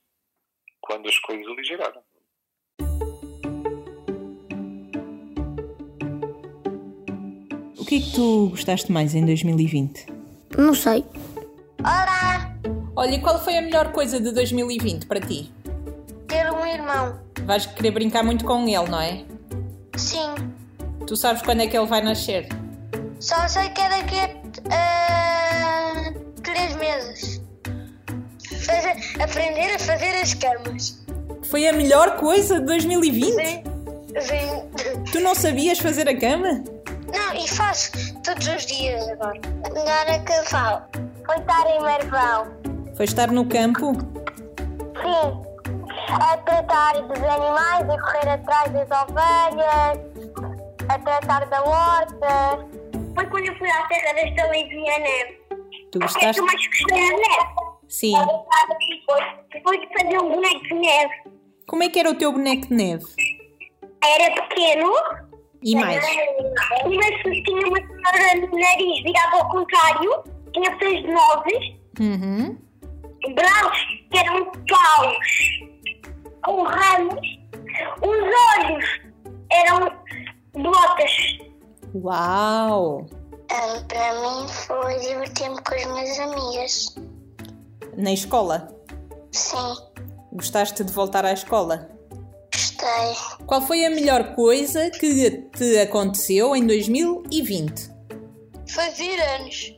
quando 0.81 1.09
as 1.09 1.19
coisas 1.19 1.45
aligeraram. 1.47 2.03
O 7.77 7.85
que 7.85 7.97
é 7.97 7.99
que 7.99 8.11
tu 8.15 8.49
gostaste 8.49 8.91
mais 8.91 9.13
em 9.13 9.25
2020? 9.25 10.05
Não 10.57 10.73
sei. 10.73 11.03
Olá! 11.83 12.55
Olha, 12.95 13.15
e 13.15 13.21
qual 13.21 13.43
foi 13.43 13.57
a 13.57 13.61
melhor 13.61 13.91
coisa 13.91 14.17
de 14.17 14.31
2020 14.31 15.05
para 15.05 15.19
ti? 15.19 15.51
Ter 16.29 16.49
um 16.49 16.65
irmão. 16.65 17.19
Vais 17.41 17.65
querer 17.65 17.91
brincar 17.91 18.23
muito 18.23 18.45
com 18.45 18.65
ele, 18.65 18.89
não 18.89 19.01
é? 19.01 19.25
Sim. 19.97 20.33
Tu 21.05 21.17
sabes 21.17 21.41
quando 21.41 21.61
é 21.61 21.67
que 21.67 21.77
ele 21.77 21.85
vai 21.85 22.01
nascer? 22.01 22.47
Só 23.19 23.45
sei 23.49 23.67
que 23.71 23.81
é 23.81 23.89
daqui 23.89 24.15
a 24.17 24.27
uh, 26.07 26.31
três 26.41 26.73
meses. 26.77 27.41
Fazer, 28.65 29.21
aprender 29.21 29.75
a 29.75 29.79
fazer 29.79 30.21
as 30.21 30.33
camas. 30.35 31.03
Foi 31.49 31.67
a 31.67 31.73
melhor 31.73 32.15
coisa 32.15 32.61
de 32.61 32.65
2020? 32.65 33.25
Sim. 33.25 33.63
Sim. 34.21 35.03
Tu 35.11 35.19
não 35.19 35.35
sabias 35.35 35.79
fazer 35.79 36.07
a 36.07 36.17
cama? 36.17 36.63
Não, 37.13 37.35
e 37.35 37.45
faço 37.45 37.91
todos 38.23 38.47
os 38.47 38.65
dias 38.65 39.05
agora. 39.09 39.41
Andar 39.69 40.09
a 40.09 40.19
cavalo. 40.19 41.12
Foi 41.25 41.35
estar 41.37 41.67
em 41.67 41.79
Marvão. 41.81 42.47
Foi 42.95 43.05
estar 43.05 43.31
no 43.31 43.45
campo? 43.47 43.93
Sim. 45.01 45.53
A 46.09 46.37
tratar 46.37 46.93
dos 47.01 47.17
animais, 47.23 47.89
a 47.89 48.01
correr 48.01 48.29
atrás 48.29 48.71
das 48.71 48.89
ovelhas, 48.91 49.99
a 50.89 50.99
tratar 50.99 51.45
da 51.47 51.63
horta. 51.63 52.67
Foi 53.15 53.25
quando 53.27 53.45
eu 53.47 53.57
fui 53.57 53.69
à 53.69 53.83
Terra 53.87 54.13
das 54.13 54.25
Estrelas 54.25 54.71
e 54.71 54.89
a 54.89 54.99
neve. 54.99 55.41
Tu 55.91 55.97
O 55.97 55.99
que 55.99 56.03
é 56.03 56.07
gostaste? 56.07 56.33
que 56.33 56.39
eu 56.39 56.45
mais 56.45 56.67
gostei 56.67 57.09
da 57.09 57.17
neve? 57.17 57.53
Sim. 57.87 58.13
Foi 59.63 59.77
de 59.79 59.87
fazer 59.93 60.17
um 60.21 60.29
boneco 60.29 60.63
de 60.63 60.73
neve. 60.75 61.13
Como 61.67 61.83
é 61.83 61.89
que 61.89 61.99
era 61.99 62.09
o 62.09 62.15
teu 62.15 62.31
boneco 62.31 62.67
de 62.67 62.73
neve? 62.73 63.05
Era 64.03 64.33
pequeno. 64.35 64.91
E 65.61 65.75
mais? 65.75 66.03
E 66.05 66.97
mas 66.97 67.43
tinha 67.45 67.67
uma 67.67 67.77
senhora 67.77 68.35
no 68.41 68.59
nariz 68.59 69.03
virado 69.03 69.35
ao 69.37 69.49
contrário. 69.49 70.23
Tinha 70.53 70.77
seis 70.79 71.03
nozes. 71.05 71.75
Uhum. 71.99 72.57
Braços 73.35 73.85
que 74.11 74.17
eram 74.17 74.51
paus 74.51 75.27
com 76.43 76.63
ramos. 76.63 77.27
Os 78.01 78.65
olhos 78.67 78.85
eram 79.51 79.91
botas. 80.53 81.11
Uau! 81.95 83.05
para 83.87 84.13
mim 84.15 84.47
foi 84.47 84.99
divertir-me 84.99 85.61
com 85.61 85.75
as 85.75 85.85
minhas 85.85 86.19
amigas. 86.19 86.95
Na 87.95 88.11
escola? 88.11 88.75
Sim, 89.31 89.75
Gostaste 90.31 90.83
de 90.83 90.91
voltar 90.91 91.25
à 91.25 91.33
escola? 91.33 91.93
gostei. 92.83 93.45
Qual 93.45 93.61
foi 93.61 93.85
a 93.85 93.89
melhor 93.89 94.35
coisa 94.35 94.89
que 94.89 95.31
te 95.55 95.79
aconteceu 95.79 96.55
em 96.55 96.65
2020? 96.65 97.91
Fazer 98.67 99.19
anos. 99.35 99.73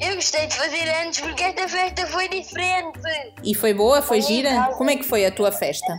Eu 0.00 0.14
gostei 0.14 0.46
de 0.46 0.54
fazer 0.56 0.88
anos 1.02 1.20
porque 1.20 1.42
esta 1.42 1.68
festa 1.68 2.06
foi 2.06 2.28
diferente. 2.28 2.98
E 3.42 3.54
foi 3.54 3.74
boa? 3.74 4.00
Foi 4.00 4.20
gira? 4.20 4.70
Como 4.76 4.90
é 4.90 4.96
que 4.96 5.02
foi 5.04 5.26
a 5.26 5.32
tua 5.32 5.50
festa? 5.50 5.92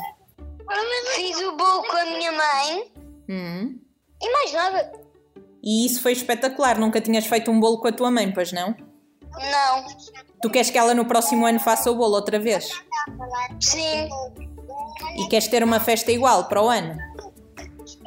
Fiz 1.15 1.38
o 1.41 1.57
bolo 1.57 1.83
com 1.83 1.98
a 1.98 2.05
minha 2.05 2.31
mãe 2.31 2.91
Hum. 3.29 3.79
e 4.21 4.31
mais 4.31 4.53
nada. 4.53 4.91
E 5.62 5.86
isso 5.86 6.01
foi 6.01 6.13
espetacular. 6.13 6.77
Nunca 6.79 7.01
tinhas 7.01 7.25
feito 7.25 7.51
um 7.51 7.59
bolo 7.59 7.79
com 7.81 7.88
a 7.88 7.91
tua 7.91 8.09
mãe, 8.09 8.31
pois 8.31 8.51
não? 8.53 8.75
Não. 9.31 9.86
Tu 10.41 10.50
queres 10.50 10.69
que 10.69 10.77
ela 10.77 10.93
no 10.93 11.05
próximo 11.05 11.45
ano 11.45 11.59
faça 11.59 11.91
o 11.91 11.95
bolo 11.95 12.15
outra 12.15 12.39
vez? 12.39 12.69
Sim. 13.59 14.07
E 15.17 15.27
queres 15.27 15.48
ter 15.48 15.63
uma 15.63 15.79
festa 15.79 16.12
igual 16.12 16.45
para 16.48 16.62
o 16.63 16.69
ano? 16.69 16.98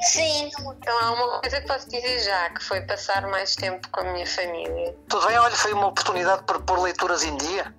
Sim. 0.02 0.50
Então 0.78 0.98
há 1.00 1.12
uma 1.12 1.40
coisa 1.40 1.60
que 1.60 1.66
posso 1.66 1.88
dizer 1.88 2.18
já, 2.20 2.50
que 2.50 2.62
foi 2.64 2.80
passar 2.82 3.26
mais 3.28 3.54
tempo 3.54 3.86
com 3.90 4.00
a 4.00 4.04
minha 4.12 4.26
família. 4.26 4.96
Tudo 5.08 5.26
bem, 5.26 5.38
olha, 5.38 5.54
foi 5.54 5.72
uma 5.72 5.88
oportunidade 5.88 6.42
para 6.44 6.58
pôr 6.60 6.80
leituras 6.80 7.22
em 7.24 7.36
dia. 7.36 7.72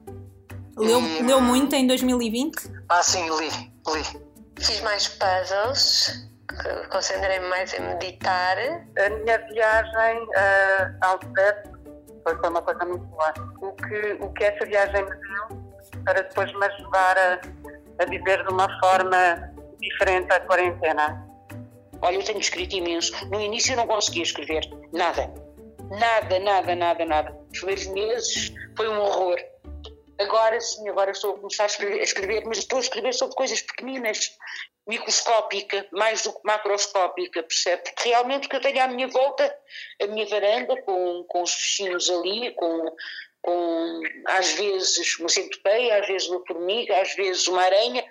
Leu, 0.77 0.99
leu 0.99 1.41
muito 1.41 1.75
em 1.75 1.85
2020? 1.85 2.55
Ah, 2.89 3.03
sim, 3.03 3.29
li, 3.37 3.49
li. 3.49 4.21
Fiz 4.59 4.81
mais 4.81 5.07
puzzles, 5.07 6.27
concentrei-me 6.89 7.47
mais 7.47 7.73
em 7.73 7.81
meditar. 7.81 8.57
A 8.57 9.09
minha 9.09 9.37
viagem 9.49 10.23
uh, 10.23 10.97
ao 11.01 11.19
Tibete 11.19 11.69
foi, 12.23 12.37
foi 12.37 12.49
uma 12.49 12.61
coisa 12.61 12.85
muito 12.85 13.05
boa. 13.05 13.33
O 13.61 13.71
que, 13.73 14.17
o 14.21 14.33
que 14.33 14.43
essa 14.45 14.65
viagem 14.65 15.03
me 15.03 15.11
deu 15.11 15.63
para 16.03 16.21
depois 16.21 16.51
me 16.53 16.65
ajudar 16.65 17.17
a, 17.17 18.03
a 18.03 18.05
viver 18.05 18.43
de 18.43 18.51
uma 18.51 18.67
forma 18.79 19.53
diferente 19.79 20.31
a 20.31 20.39
quarentena. 20.41 21.32
Olha, 22.03 22.17
eu 22.17 22.23
tenho 22.23 22.39
escrito 22.39 22.75
imenso. 22.75 23.13
No 23.29 23.39
início 23.39 23.71
eu 23.71 23.77
não 23.77 23.87
conseguia 23.87 24.23
escrever 24.23 24.69
nada. 24.91 25.33
Nada, 25.89 26.37
nada, 26.37 26.75
nada, 26.75 27.05
nada. 27.05 27.39
Os 27.49 27.59
primeiros 27.59 27.87
meses 27.87 28.53
foi 28.75 28.89
um 28.89 28.99
horror. 28.99 29.37
Agora 30.19 30.59
sim, 30.59 30.87
agora 30.89 31.11
estou 31.11 31.35
a 31.35 31.37
começar 31.39 31.63
a 31.63 31.67
escrever, 31.67 32.01
a 32.01 32.03
escrever, 32.03 32.43
mas 32.45 32.57
estou 32.57 32.77
a 32.77 32.81
escrever 32.81 33.13
sobre 33.13 33.35
coisas 33.35 33.61
pequeninas, 33.61 34.37
microscópica, 34.85 35.87
mais 35.93 36.23
do 36.23 36.33
que 36.33 36.39
macroscópica, 36.43 37.41
percebe? 37.41 37.83
Porque 37.83 38.09
realmente 38.09 38.47
o 38.47 38.49
que 38.49 38.55
eu 38.57 38.61
tenho 38.61 38.83
à 38.83 38.87
minha 38.89 39.07
volta, 39.07 39.55
a 40.01 40.07
minha 40.07 40.27
varanda, 40.27 40.81
com, 40.81 41.23
com 41.23 41.41
os 41.41 41.55
vizinhos 41.55 42.09
ali, 42.09 42.51
com, 42.51 42.95
com 43.41 44.01
às 44.27 44.51
vezes 44.53 45.17
uma 45.19 45.29
centopeia, 45.29 46.01
às 46.01 46.07
vezes 46.07 46.27
uma 46.27 46.45
formiga, 46.45 47.01
às 47.01 47.15
vezes 47.15 47.47
uma 47.47 47.61
aranha, 47.61 48.05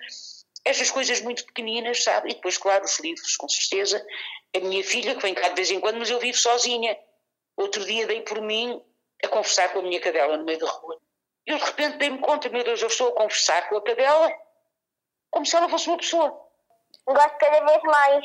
estas 0.65 0.89
coisas 0.89 1.21
muito 1.21 1.45
pequeninas, 1.45 2.03
sabe? 2.03 2.31
E 2.31 2.35
depois, 2.35 2.57
claro, 2.57 2.83
os 2.85 2.99
livros, 2.99 3.35
com 3.35 3.49
certeza. 3.49 4.05
A 4.55 4.59
minha 4.59 4.83
filha, 4.83 5.15
que 5.15 5.21
vem 5.21 5.33
cá 5.33 5.49
de 5.49 5.55
vez 5.55 5.71
em 5.71 5.79
quando, 5.79 5.97
mas 5.97 6.09
eu 6.09 6.19
vivo 6.19 6.37
sozinha. 6.37 6.97
Outro 7.57 7.83
dia 7.85 8.07
dei 8.07 8.21
por 8.21 8.41
mim 8.41 8.81
a 9.23 9.27
conversar 9.27 9.69
com 9.73 9.79
a 9.79 9.81
minha 9.81 9.99
cadela 9.99 10.37
no 10.37 10.45
meio 10.45 10.59
da 10.59 10.69
rua. 10.69 10.97
E 11.45 11.51
eu 11.51 11.57
de 11.57 11.63
repente 11.63 11.97
dei-me 11.97 12.19
conta, 12.19 12.49
meu 12.49 12.63
Deus, 12.63 12.81
eu 12.81 12.87
estou 12.87 13.09
a 13.09 13.15
conversar 13.15 13.67
com 13.69 13.77
a 13.77 13.83
cadela 13.83 14.33
como 15.29 15.45
se 15.45 15.55
ela 15.55 15.67
fosse 15.67 15.87
uma 15.87 15.97
pessoa. 15.97 16.29
Gosto 17.05 17.37
cada 17.37 17.59
vez 17.65 17.81
mais 17.83 18.23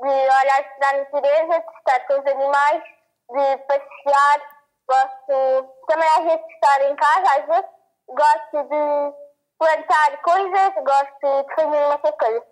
de 0.00 0.08
olhar 0.08 0.76
para 0.78 0.88
a 0.88 0.98
natureza, 0.98 1.58
de 1.60 1.78
estar 1.78 2.06
com 2.06 2.20
os 2.20 2.26
animais, 2.26 2.82
de 2.82 3.56
passear. 3.66 4.58
Gosto 4.88 5.74
também 5.86 6.08
às 6.08 6.24
vezes 6.24 6.46
de 6.46 6.54
estar 6.54 6.90
em 6.90 6.96
casa, 6.96 7.40
às 7.40 7.46
vezes 7.46 7.70
gosto 8.08 8.62
de 8.68 9.17
plantar 9.58 10.16
coisas, 10.22 10.74
gosto 10.84 11.46
de 11.46 11.54
fazer 11.54 11.86
muitas 11.88 12.14
coisas. 12.16 12.42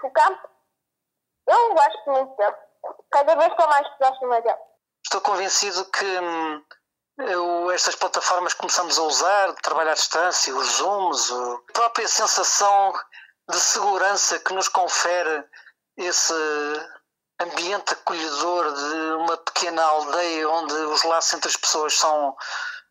Que 0.00 0.06
o 0.06 0.10
campo, 0.10 0.48
eu 1.48 1.74
gosto 1.74 2.10
muito 2.10 2.36
dele. 2.36 2.56
Cada 3.10 3.36
vez 3.36 3.50
estou 3.50 3.68
mais 3.68 3.88
próxima 3.96 4.40
dele. 4.40 4.58
Estou 5.04 5.20
convencido 5.20 5.84
que 5.90 6.04
hum, 6.20 6.64
eu- 7.18 7.70
estas 7.70 7.94
plataformas 7.96 8.54
que 8.54 8.60
começamos 8.60 8.98
a 8.98 9.02
usar, 9.02 9.48
de 9.52 9.62
trabalho 9.62 9.90
à 9.90 9.94
distância, 9.94 10.54
os 10.54 10.66
Zooms, 10.76 11.30
a 11.32 11.72
própria 11.72 12.08
sensação 12.08 12.92
de 13.48 13.58
segurança 13.58 14.38
que 14.38 14.52
nos 14.54 14.68
confere 14.68 15.44
esse 15.96 16.32
ambiente 17.40 17.92
acolhedor 17.92 18.72
de 18.72 18.94
uma 19.16 19.36
pequena 19.38 19.82
aldeia 19.84 20.48
onde 20.48 20.74
os 20.74 21.02
laços 21.02 21.34
entre 21.34 21.48
as 21.48 21.56
pessoas 21.56 21.98
são, 21.98 22.36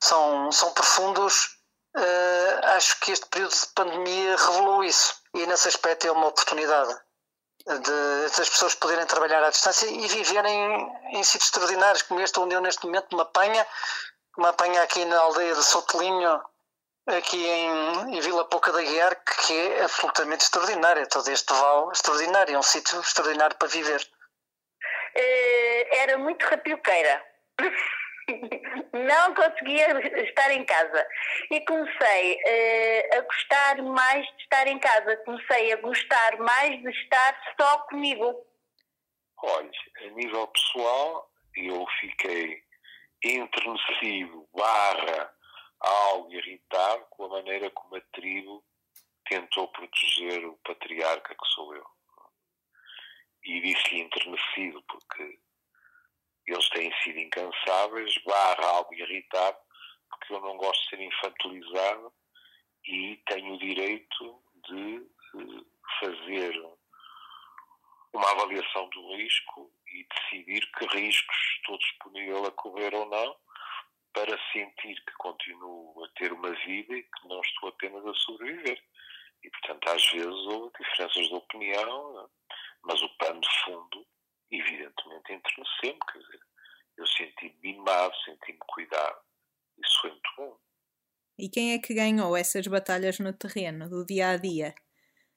são, 0.01 0.51
são 0.51 0.73
profundos, 0.73 1.57
eh, 1.95 2.59
acho 2.75 2.99
que 3.01 3.11
este 3.11 3.25
período 3.27 3.51
de 3.51 3.67
pandemia 3.75 4.35
revelou 4.35 4.83
isso. 4.83 5.15
E 5.33 5.45
nesse 5.45 5.67
aspecto 5.67 6.07
é 6.07 6.11
uma 6.11 6.27
oportunidade 6.27 6.93
de, 7.65 8.35
das 8.37 8.49
pessoas 8.49 8.75
poderem 8.75 9.05
trabalhar 9.05 9.43
à 9.43 9.49
distância 9.49 9.85
e 9.87 10.07
viverem 10.07 10.91
em 11.11 11.23
sítios 11.23 11.49
extraordinários, 11.49 12.01
como 12.03 12.21
este 12.21 12.39
onde 12.39 12.55
eu 12.55 12.61
neste 12.61 12.85
momento 12.85 13.15
me 13.15 13.21
apanha, 13.21 13.65
me 14.37 14.47
apanha 14.47 14.81
aqui 14.81 15.03
na 15.05 15.19
aldeia 15.19 15.53
de 15.53 15.63
Sotelinho, 15.63 16.41
aqui 17.07 17.45
em, 17.45 18.15
em 18.15 18.21
Vila 18.21 18.45
Pouca 18.45 18.71
da 18.71 18.81
Guiar, 18.81 19.15
que 19.23 19.53
é 19.53 19.83
absolutamente 19.83 20.43
extraordinário. 20.43 21.07
Todo 21.07 21.29
este 21.29 21.53
vale 21.53 21.91
extraordinário, 21.91 22.55
é 22.55 22.57
um 22.57 22.63
sítio 22.63 22.99
extraordinário 22.99 23.57
para 23.57 23.67
viver. 23.67 24.07
Eh, 25.15 25.97
era 26.03 26.17
muito 26.17 26.43
rapioqueira. 26.45 27.23
Não 28.93 29.33
conseguia 29.33 29.87
estar 30.23 30.51
em 30.51 30.65
casa. 30.65 31.07
E 31.49 31.61
comecei 31.61 32.39
eh, 32.45 33.17
a 33.17 33.21
gostar 33.21 33.81
mais 33.83 34.25
de 34.25 34.43
estar 34.43 34.67
em 34.67 34.79
casa. 34.79 35.17
Comecei 35.17 35.73
a 35.73 35.77
gostar 35.77 36.37
mais 36.39 36.81
de 36.81 36.89
estar 36.89 37.55
só 37.59 37.79
comigo. 37.83 38.45
Olha, 39.43 39.71
a 39.97 40.09
nível 40.11 40.47
pessoal, 40.47 41.31
eu 41.55 41.85
fiquei 41.99 42.63
enternecido, 43.23 44.47
barra, 44.53 45.33
algo 45.79 46.31
irritado 46.31 47.05
com 47.09 47.25
a 47.25 47.29
maneira 47.29 47.69
como 47.71 47.95
a 47.95 48.01
tribo 48.13 48.63
tentou 49.25 49.67
proteger 49.69 50.45
o 50.45 50.57
patriarca 50.57 51.33
que 51.33 51.47
sou 51.55 51.75
eu. 51.75 51.85
E 53.43 53.61
disse-lhe 53.61 54.01
enternecido 54.01 54.83
porque 54.83 55.39
eles 56.47 56.69
têm 56.69 56.91
sido 57.03 57.19
incansáveis, 57.19 58.13
barra 58.25 58.65
algo 58.65 58.93
irritado, 58.93 59.57
porque 60.09 60.33
eu 60.33 60.41
não 60.41 60.57
gosto 60.57 60.81
de 60.83 60.89
ser 60.89 61.01
infantilizado 61.01 62.13
e 62.85 63.21
tenho 63.27 63.53
o 63.53 63.59
direito 63.59 64.43
de 64.67 64.97
eh, 65.35 65.63
fazer 65.99 66.53
uma 68.13 68.29
avaliação 68.31 68.89
do 68.89 69.15
risco 69.15 69.71
e 69.87 70.05
decidir 70.13 70.71
que 70.71 70.85
riscos 70.97 71.37
estou 71.57 71.77
disponível 71.77 72.45
a 72.45 72.51
correr 72.51 72.93
ou 72.93 73.05
não 73.05 73.35
para 74.13 74.37
sentir 74.51 74.95
que 75.05 75.13
continuo 75.17 76.03
a 76.03 76.09
ter 76.19 76.33
uma 76.33 76.51
vida 76.51 76.95
e 76.95 77.03
que 77.03 77.27
não 77.27 77.39
estou 77.41 77.69
apenas 77.69 78.05
a 78.05 78.13
sobreviver. 78.13 78.83
E, 79.43 79.49
portanto, 79.49 79.89
às 79.89 80.05
vezes 80.11 80.27
houve 80.27 80.71
diferenças 80.77 81.27
de 81.27 81.33
opinião, 81.33 82.21
é? 82.21 82.27
mas 82.83 83.01
o 83.01 83.09
pano 83.17 83.39
de 83.39 83.63
fundo, 83.63 84.05
evidentemente, 84.51 85.33
enterneceu-me. 85.33 85.99
Quer 86.11 86.19
dizer, 86.19 86.39
eu 86.97 87.07
senti-me 87.07 87.59
mimado, 87.61 88.13
senti-me 88.25 88.59
cuidado. 88.67 89.19
Isso 89.77 90.01
foi 90.01 90.11
muito 90.11 90.29
bom. 90.37 90.57
E 91.37 91.49
quem 91.49 91.73
é 91.73 91.79
que 91.79 91.93
ganhou 91.93 92.35
essas 92.37 92.67
batalhas 92.67 93.19
no 93.19 93.33
terreno, 93.33 93.89
do 93.89 94.05
dia 94.05 94.29
a 94.29 94.37
dia? 94.37 94.75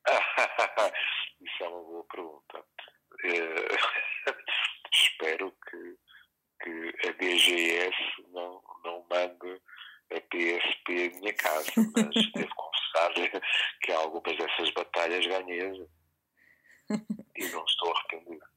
Isso 1.40 1.64
é 1.64 1.68
uma 1.68 1.82
boa 1.82 2.04
pergunta. 2.04 2.64
Eh, 3.24 3.68
espero 4.92 5.56
que, 5.70 5.96
que 6.62 7.08
a 7.08 7.12
DGS 7.12 7.96
não, 8.32 8.62
não 8.84 9.06
mande 9.08 9.60
a 10.12 10.20
PSP 10.20 10.92
em 10.92 11.20
minha 11.20 11.34
casa, 11.34 11.72
mas 11.76 12.14
devo 12.34 12.54
confessar 12.54 13.12
que 13.82 13.92
algumas 13.92 14.36
dessas 14.36 14.70
batalhas 14.72 15.26
ganhei 15.26 15.88
e 17.36 17.48
não 17.48 17.64
estou 17.64 17.96
arrependido. 17.96 18.53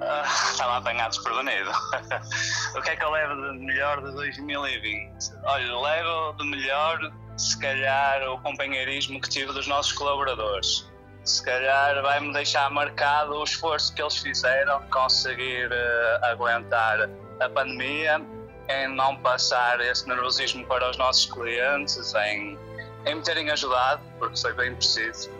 Ah, 0.00 0.22
estava 0.52 0.76
apanhado 0.76 1.10
desprevenido. 1.10 1.70
o 2.78 2.82
que 2.82 2.90
é 2.90 2.96
que 2.96 3.04
eu 3.04 3.10
levo 3.10 3.34
de 3.34 3.58
melhor 3.58 4.04
de 4.04 4.12
2020? 4.12 5.10
Olha, 5.42 5.80
levo 5.80 6.32
de 6.34 6.44
melhor, 6.44 7.12
se 7.36 7.58
calhar, 7.58 8.22
o 8.28 8.38
companheirismo 8.40 9.20
que 9.20 9.28
tive 9.28 9.52
dos 9.52 9.66
nossos 9.66 9.92
colaboradores. 9.94 10.88
Se 11.24 11.42
calhar 11.44 12.00
vai-me 12.02 12.32
deixar 12.32 12.70
marcado 12.70 13.34
o 13.34 13.42
esforço 13.42 13.92
que 13.96 14.02
eles 14.02 14.18
fizeram 14.18 14.80
conseguir 14.90 15.72
uh, 15.72 16.24
aguentar 16.24 17.10
a 17.40 17.48
pandemia, 17.48 18.24
em 18.68 18.94
não 18.94 19.16
passar 19.16 19.80
esse 19.80 20.06
nervosismo 20.06 20.64
para 20.66 20.88
os 20.88 20.96
nossos 20.98 21.26
clientes, 21.26 22.14
em, 22.14 22.56
em 23.06 23.14
me 23.14 23.22
terem 23.22 23.50
ajudado, 23.50 24.02
porque 24.18 24.36
sei 24.36 24.52
bem 24.52 24.74
preciso 24.74 25.30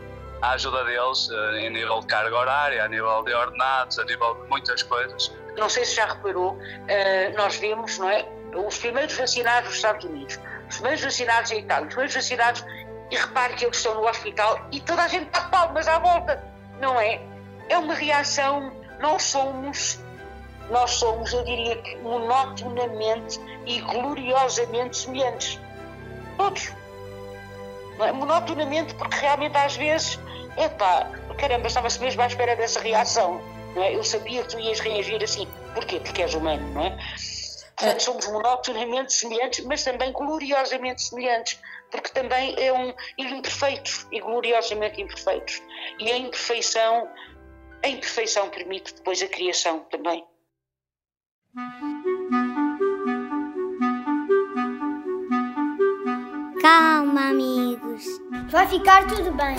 a 0.42 0.50
ajuda 0.52 0.84
deles 0.84 1.28
uh, 1.28 1.56
em 1.56 1.70
nível 1.70 2.00
de 2.00 2.06
carga 2.06 2.36
horária, 2.36 2.84
a 2.84 2.88
nível 2.88 3.22
de 3.24 3.32
ordenados, 3.32 3.98
a 3.98 4.04
nível 4.04 4.34
de 4.34 4.48
muitas 4.48 4.82
coisas. 4.82 5.32
Não 5.56 5.68
sei 5.68 5.84
se 5.84 5.94
já 5.94 6.06
reparou, 6.06 6.52
uh, 6.52 7.36
nós 7.36 7.56
vimos, 7.56 7.98
não 7.98 8.08
é? 8.10 8.26
Os 8.54 8.78
primeiros 8.78 9.16
vacinados 9.16 9.68
nos 9.68 9.76
Estados 9.76 10.04
Unidos, 10.04 10.38
os 10.68 10.76
primeiros 10.76 11.02
vacinados 11.02 11.50
em 11.50 11.60
Itália, 11.60 11.86
os 11.86 11.94
primeiros 11.94 12.14
vacinados, 12.14 12.64
e 13.10 13.16
repare 13.16 13.54
que 13.54 13.64
eles 13.64 13.76
estão 13.76 13.94
no 13.94 14.06
hospital 14.08 14.66
e 14.72 14.80
toda 14.80 15.02
a 15.02 15.08
gente 15.08 15.30
dá 15.30 15.42
palmas 15.42 15.86
à 15.86 15.98
volta, 15.98 16.42
não 16.80 16.98
é? 17.00 17.20
É 17.68 17.78
uma 17.78 17.94
reação, 17.94 18.72
nós 19.00 19.22
somos, 19.22 20.00
nós 20.70 20.90
somos, 20.92 21.32
eu 21.32 21.44
diria 21.44 21.76
que 21.82 21.96
monotonamente 21.98 23.40
e 23.64 23.80
gloriosamente 23.80 24.96
semelhantes. 24.96 25.60
Todos. 26.36 26.72
É? 28.00 28.12
Monotonamente, 28.12 28.94
porque 28.94 29.16
realmente 29.16 29.56
às 29.56 29.76
vezes 29.76 30.18
epá, 30.56 31.10
caramba, 31.38 31.66
estava-se 31.66 32.00
mesmo 32.00 32.22
à 32.22 32.26
espera 32.26 32.56
dessa 32.56 32.80
reação. 32.80 33.40
Não 33.74 33.82
é? 33.82 33.94
Eu 33.94 34.02
sabia 34.02 34.42
que 34.42 34.48
tu 34.48 34.58
ias 34.58 34.80
reagir 34.80 35.22
assim. 35.22 35.46
Porquê? 35.74 36.00
Porque 36.00 36.22
és 36.22 36.34
humano, 36.34 36.66
não 36.72 36.86
é? 36.86 36.96
Portanto, 37.76 38.00
somos 38.00 38.26
monotonamente 38.28 39.12
semelhantes, 39.12 39.64
mas 39.66 39.84
também 39.84 40.10
gloriosamente 40.10 41.02
semelhantes, 41.02 41.60
porque 41.90 42.08
também 42.08 42.54
é 42.58 42.72
um 42.72 42.94
imperfeitos 43.18 44.06
e 44.10 44.18
gloriosamente 44.18 45.00
imperfeitos. 45.00 45.62
E 45.98 46.10
a 46.10 46.16
imperfeição, 46.16 47.06
a 47.84 47.88
imperfeição 47.88 48.48
permite 48.48 48.94
depois 48.94 49.22
a 49.22 49.28
criação 49.28 49.80
também. 49.90 50.24
Calma, 56.62 57.05
amigos. 57.18 58.04
Vai 58.50 58.66
ficar 58.66 59.06
tudo 59.06 59.32
bem. 59.32 59.56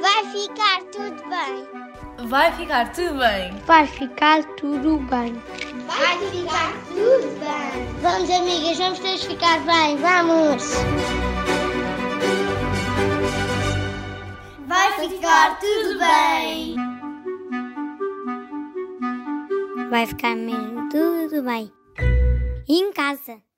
Vai 0.00 0.24
ficar 0.26 0.82
tudo 0.92 1.28
bem. 1.28 2.28
Vai 2.28 2.52
ficar 2.52 2.92
tudo 2.92 3.18
bem. 3.18 3.56
Vai 3.66 3.86
ficar 3.86 4.44
tudo 4.56 4.98
bem. 4.98 5.42
Vai 5.86 6.18
ficar 6.30 6.72
tudo 6.88 7.38
bem. 7.40 7.86
Vamos, 8.00 8.30
amigas, 8.30 8.78
vamos 8.78 8.98
todos 8.98 9.24
ficar 9.24 9.60
bem. 9.60 9.96
Vamos. 9.96 10.74
Vai 14.66 15.08
ficar 15.08 15.58
tudo 15.58 15.98
bem. 15.98 16.76
Vai 19.90 20.06
ficar 20.06 20.34
mesmo 20.34 20.88
tudo 20.88 21.42
bem. 21.42 21.72
E 22.68 22.80
em 22.80 22.92
casa. 22.92 23.53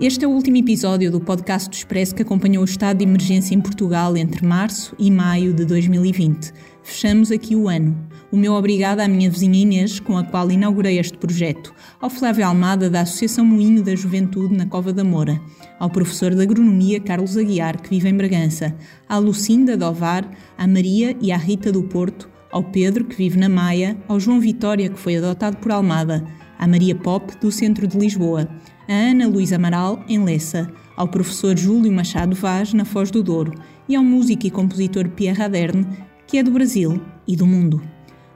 Este 0.00 0.24
é 0.24 0.28
o 0.28 0.30
último 0.30 0.56
episódio 0.58 1.10
do 1.10 1.18
podcast 1.18 1.68
do 1.68 1.74
Expresso 1.74 2.14
que 2.14 2.22
acompanhou 2.22 2.62
o 2.62 2.64
estado 2.64 2.98
de 2.98 3.04
emergência 3.04 3.52
em 3.52 3.60
Portugal 3.60 4.16
entre 4.16 4.46
março 4.46 4.94
e 4.96 5.10
maio 5.10 5.52
de 5.52 5.64
2020. 5.64 6.52
Fechamos 6.84 7.32
aqui 7.32 7.56
o 7.56 7.68
ano. 7.68 8.08
O 8.30 8.36
meu 8.36 8.52
obrigado 8.52 9.00
à 9.00 9.08
minha 9.08 9.28
vizinha 9.28 9.58
Inês, 9.58 9.98
com 9.98 10.16
a 10.16 10.22
qual 10.22 10.52
inaugurei 10.52 11.00
este 11.00 11.18
projeto, 11.18 11.74
ao 12.00 12.08
Flávio 12.08 12.46
Almada 12.46 12.88
da 12.88 13.00
Associação 13.00 13.44
Moinho 13.44 13.82
da 13.82 13.96
Juventude 13.96 14.56
na 14.56 14.66
Cova 14.66 14.92
da 14.92 15.02
Moura, 15.02 15.40
ao 15.80 15.90
professor 15.90 16.32
de 16.32 16.42
Agronomia 16.42 17.00
Carlos 17.00 17.36
Aguiar, 17.36 17.82
que 17.82 17.90
vive 17.90 18.08
em 18.08 18.16
Bragança, 18.16 18.76
à 19.08 19.18
Lucinda 19.18 19.76
de 19.76 19.82
Ovar, 19.82 20.30
à 20.56 20.64
Maria 20.68 21.16
e 21.20 21.32
à 21.32 21.36
Rita 21.36 21.72
do 21.72 21.82
Porto, 21.82 22.30
ao 22.52 22.62
Pedro, 22.62 23.04
que 23.04 23.16
vive 23.16 23.36
na 23.36 23.48
Maia, 23.48 23.96
ao 24.06 24.20
João 24.20 24.38
Vitória, 24.38 24.88
que 24.88 24.98
foi 24.98 25.16
adotado 25.16 25.56
por 25.56 25.72
Almada, 25.72 26.24
à 26.56 26.68
Maria 26.68 26.94
Pop, 26.94 27.32
do 27.40 27.50
centro 27.50 27.88
de 27.88 27.98
Lisboa, 27.98 28.48
a 28.88 28.92
Ana 28.92 29.28
Luísa 29.28 29.56
Amaral, 29.56 30.02
em 30.08 30.24
Lessa, 30.24 30.66
ao 30.96 31.06
professor 31.06 31.56
Júlio 31.56 31.92
Machado 31.92 32.34
Vaz, 32.34 32.72
na 32.72 32.86
Foz 32.86 33.10
do 33.10 33.22
Douro, 33.22 33.52
e 33.86 33.94
ao 33.94 34.02
músico 34.02 34.46
e 34.46 34.50
compositor 34.50 35.08
Pierre 35.10 35.42
Aderne, 35.42 35.86
que 36.26 36.38
é 36.38 36.42
do 36.42 36.50
Brasil 36.50 37.00
e 37.26 37.36
do 37.36 37.46
mundo. 37.46 37.82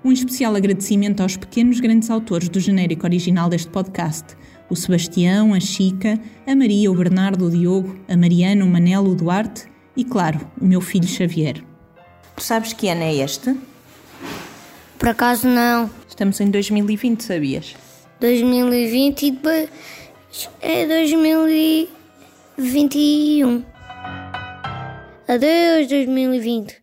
Um 0.05 0.13
especial 0.13 0.55
agradecimento 0.55 1.23
aos 1.23 1.37
pequenos 1.37 1.81
grandes 1.81 2.11
autores 2.11 2.49
do 2.49 2.61
genérico 2.61 3.07
original 3.07 3.49
deste 3.49 3.69
podcast, 3.71 4.37
o 4.69 4.77
Sebastião, 4.77 5.55
a 5.55 5.61
Chica, 5.61 6.21
a 6.47 6.55
Maria, 6.55 6.91
o 6.91 6.95
Bernardo, 6.95 7.47
o 7.47 7.51
Diogo, 7.51 7.99
a 8.09 8.17
Mariana, 8.17 8.65
o 8.65 8.69
Manelo, 8.69 9.13
o 9.13 9.15
Duarte 9.15 9.65
e, 9.97 10.05
claro, 10.05 10.41
o 10.61 10.65
meu 10.65 10.81
filho 10.81 11.07
Xavier. 11.07 11.65
Tu 12.37 12.43
sabes 12.43 12.73
que 12.73 12.89
ano 12.89 13.03
é 13.03 13.15
este? 13.15 13.57
Por 14.99 15.09
acaso 15.09 15.49
não. 15.49 15.91
Estamos 16.09 16.41
em 16.41 16.51
2020, 16.51 17.23
sabias? 17.23 17.75
2020 18.21 19.23
e 19.23 19.31
depois 19.33 19.69
é 20.61 20.87
2021. 20.87 23.65
Adeus, 25.29 25.89
2020. 25.89 26.82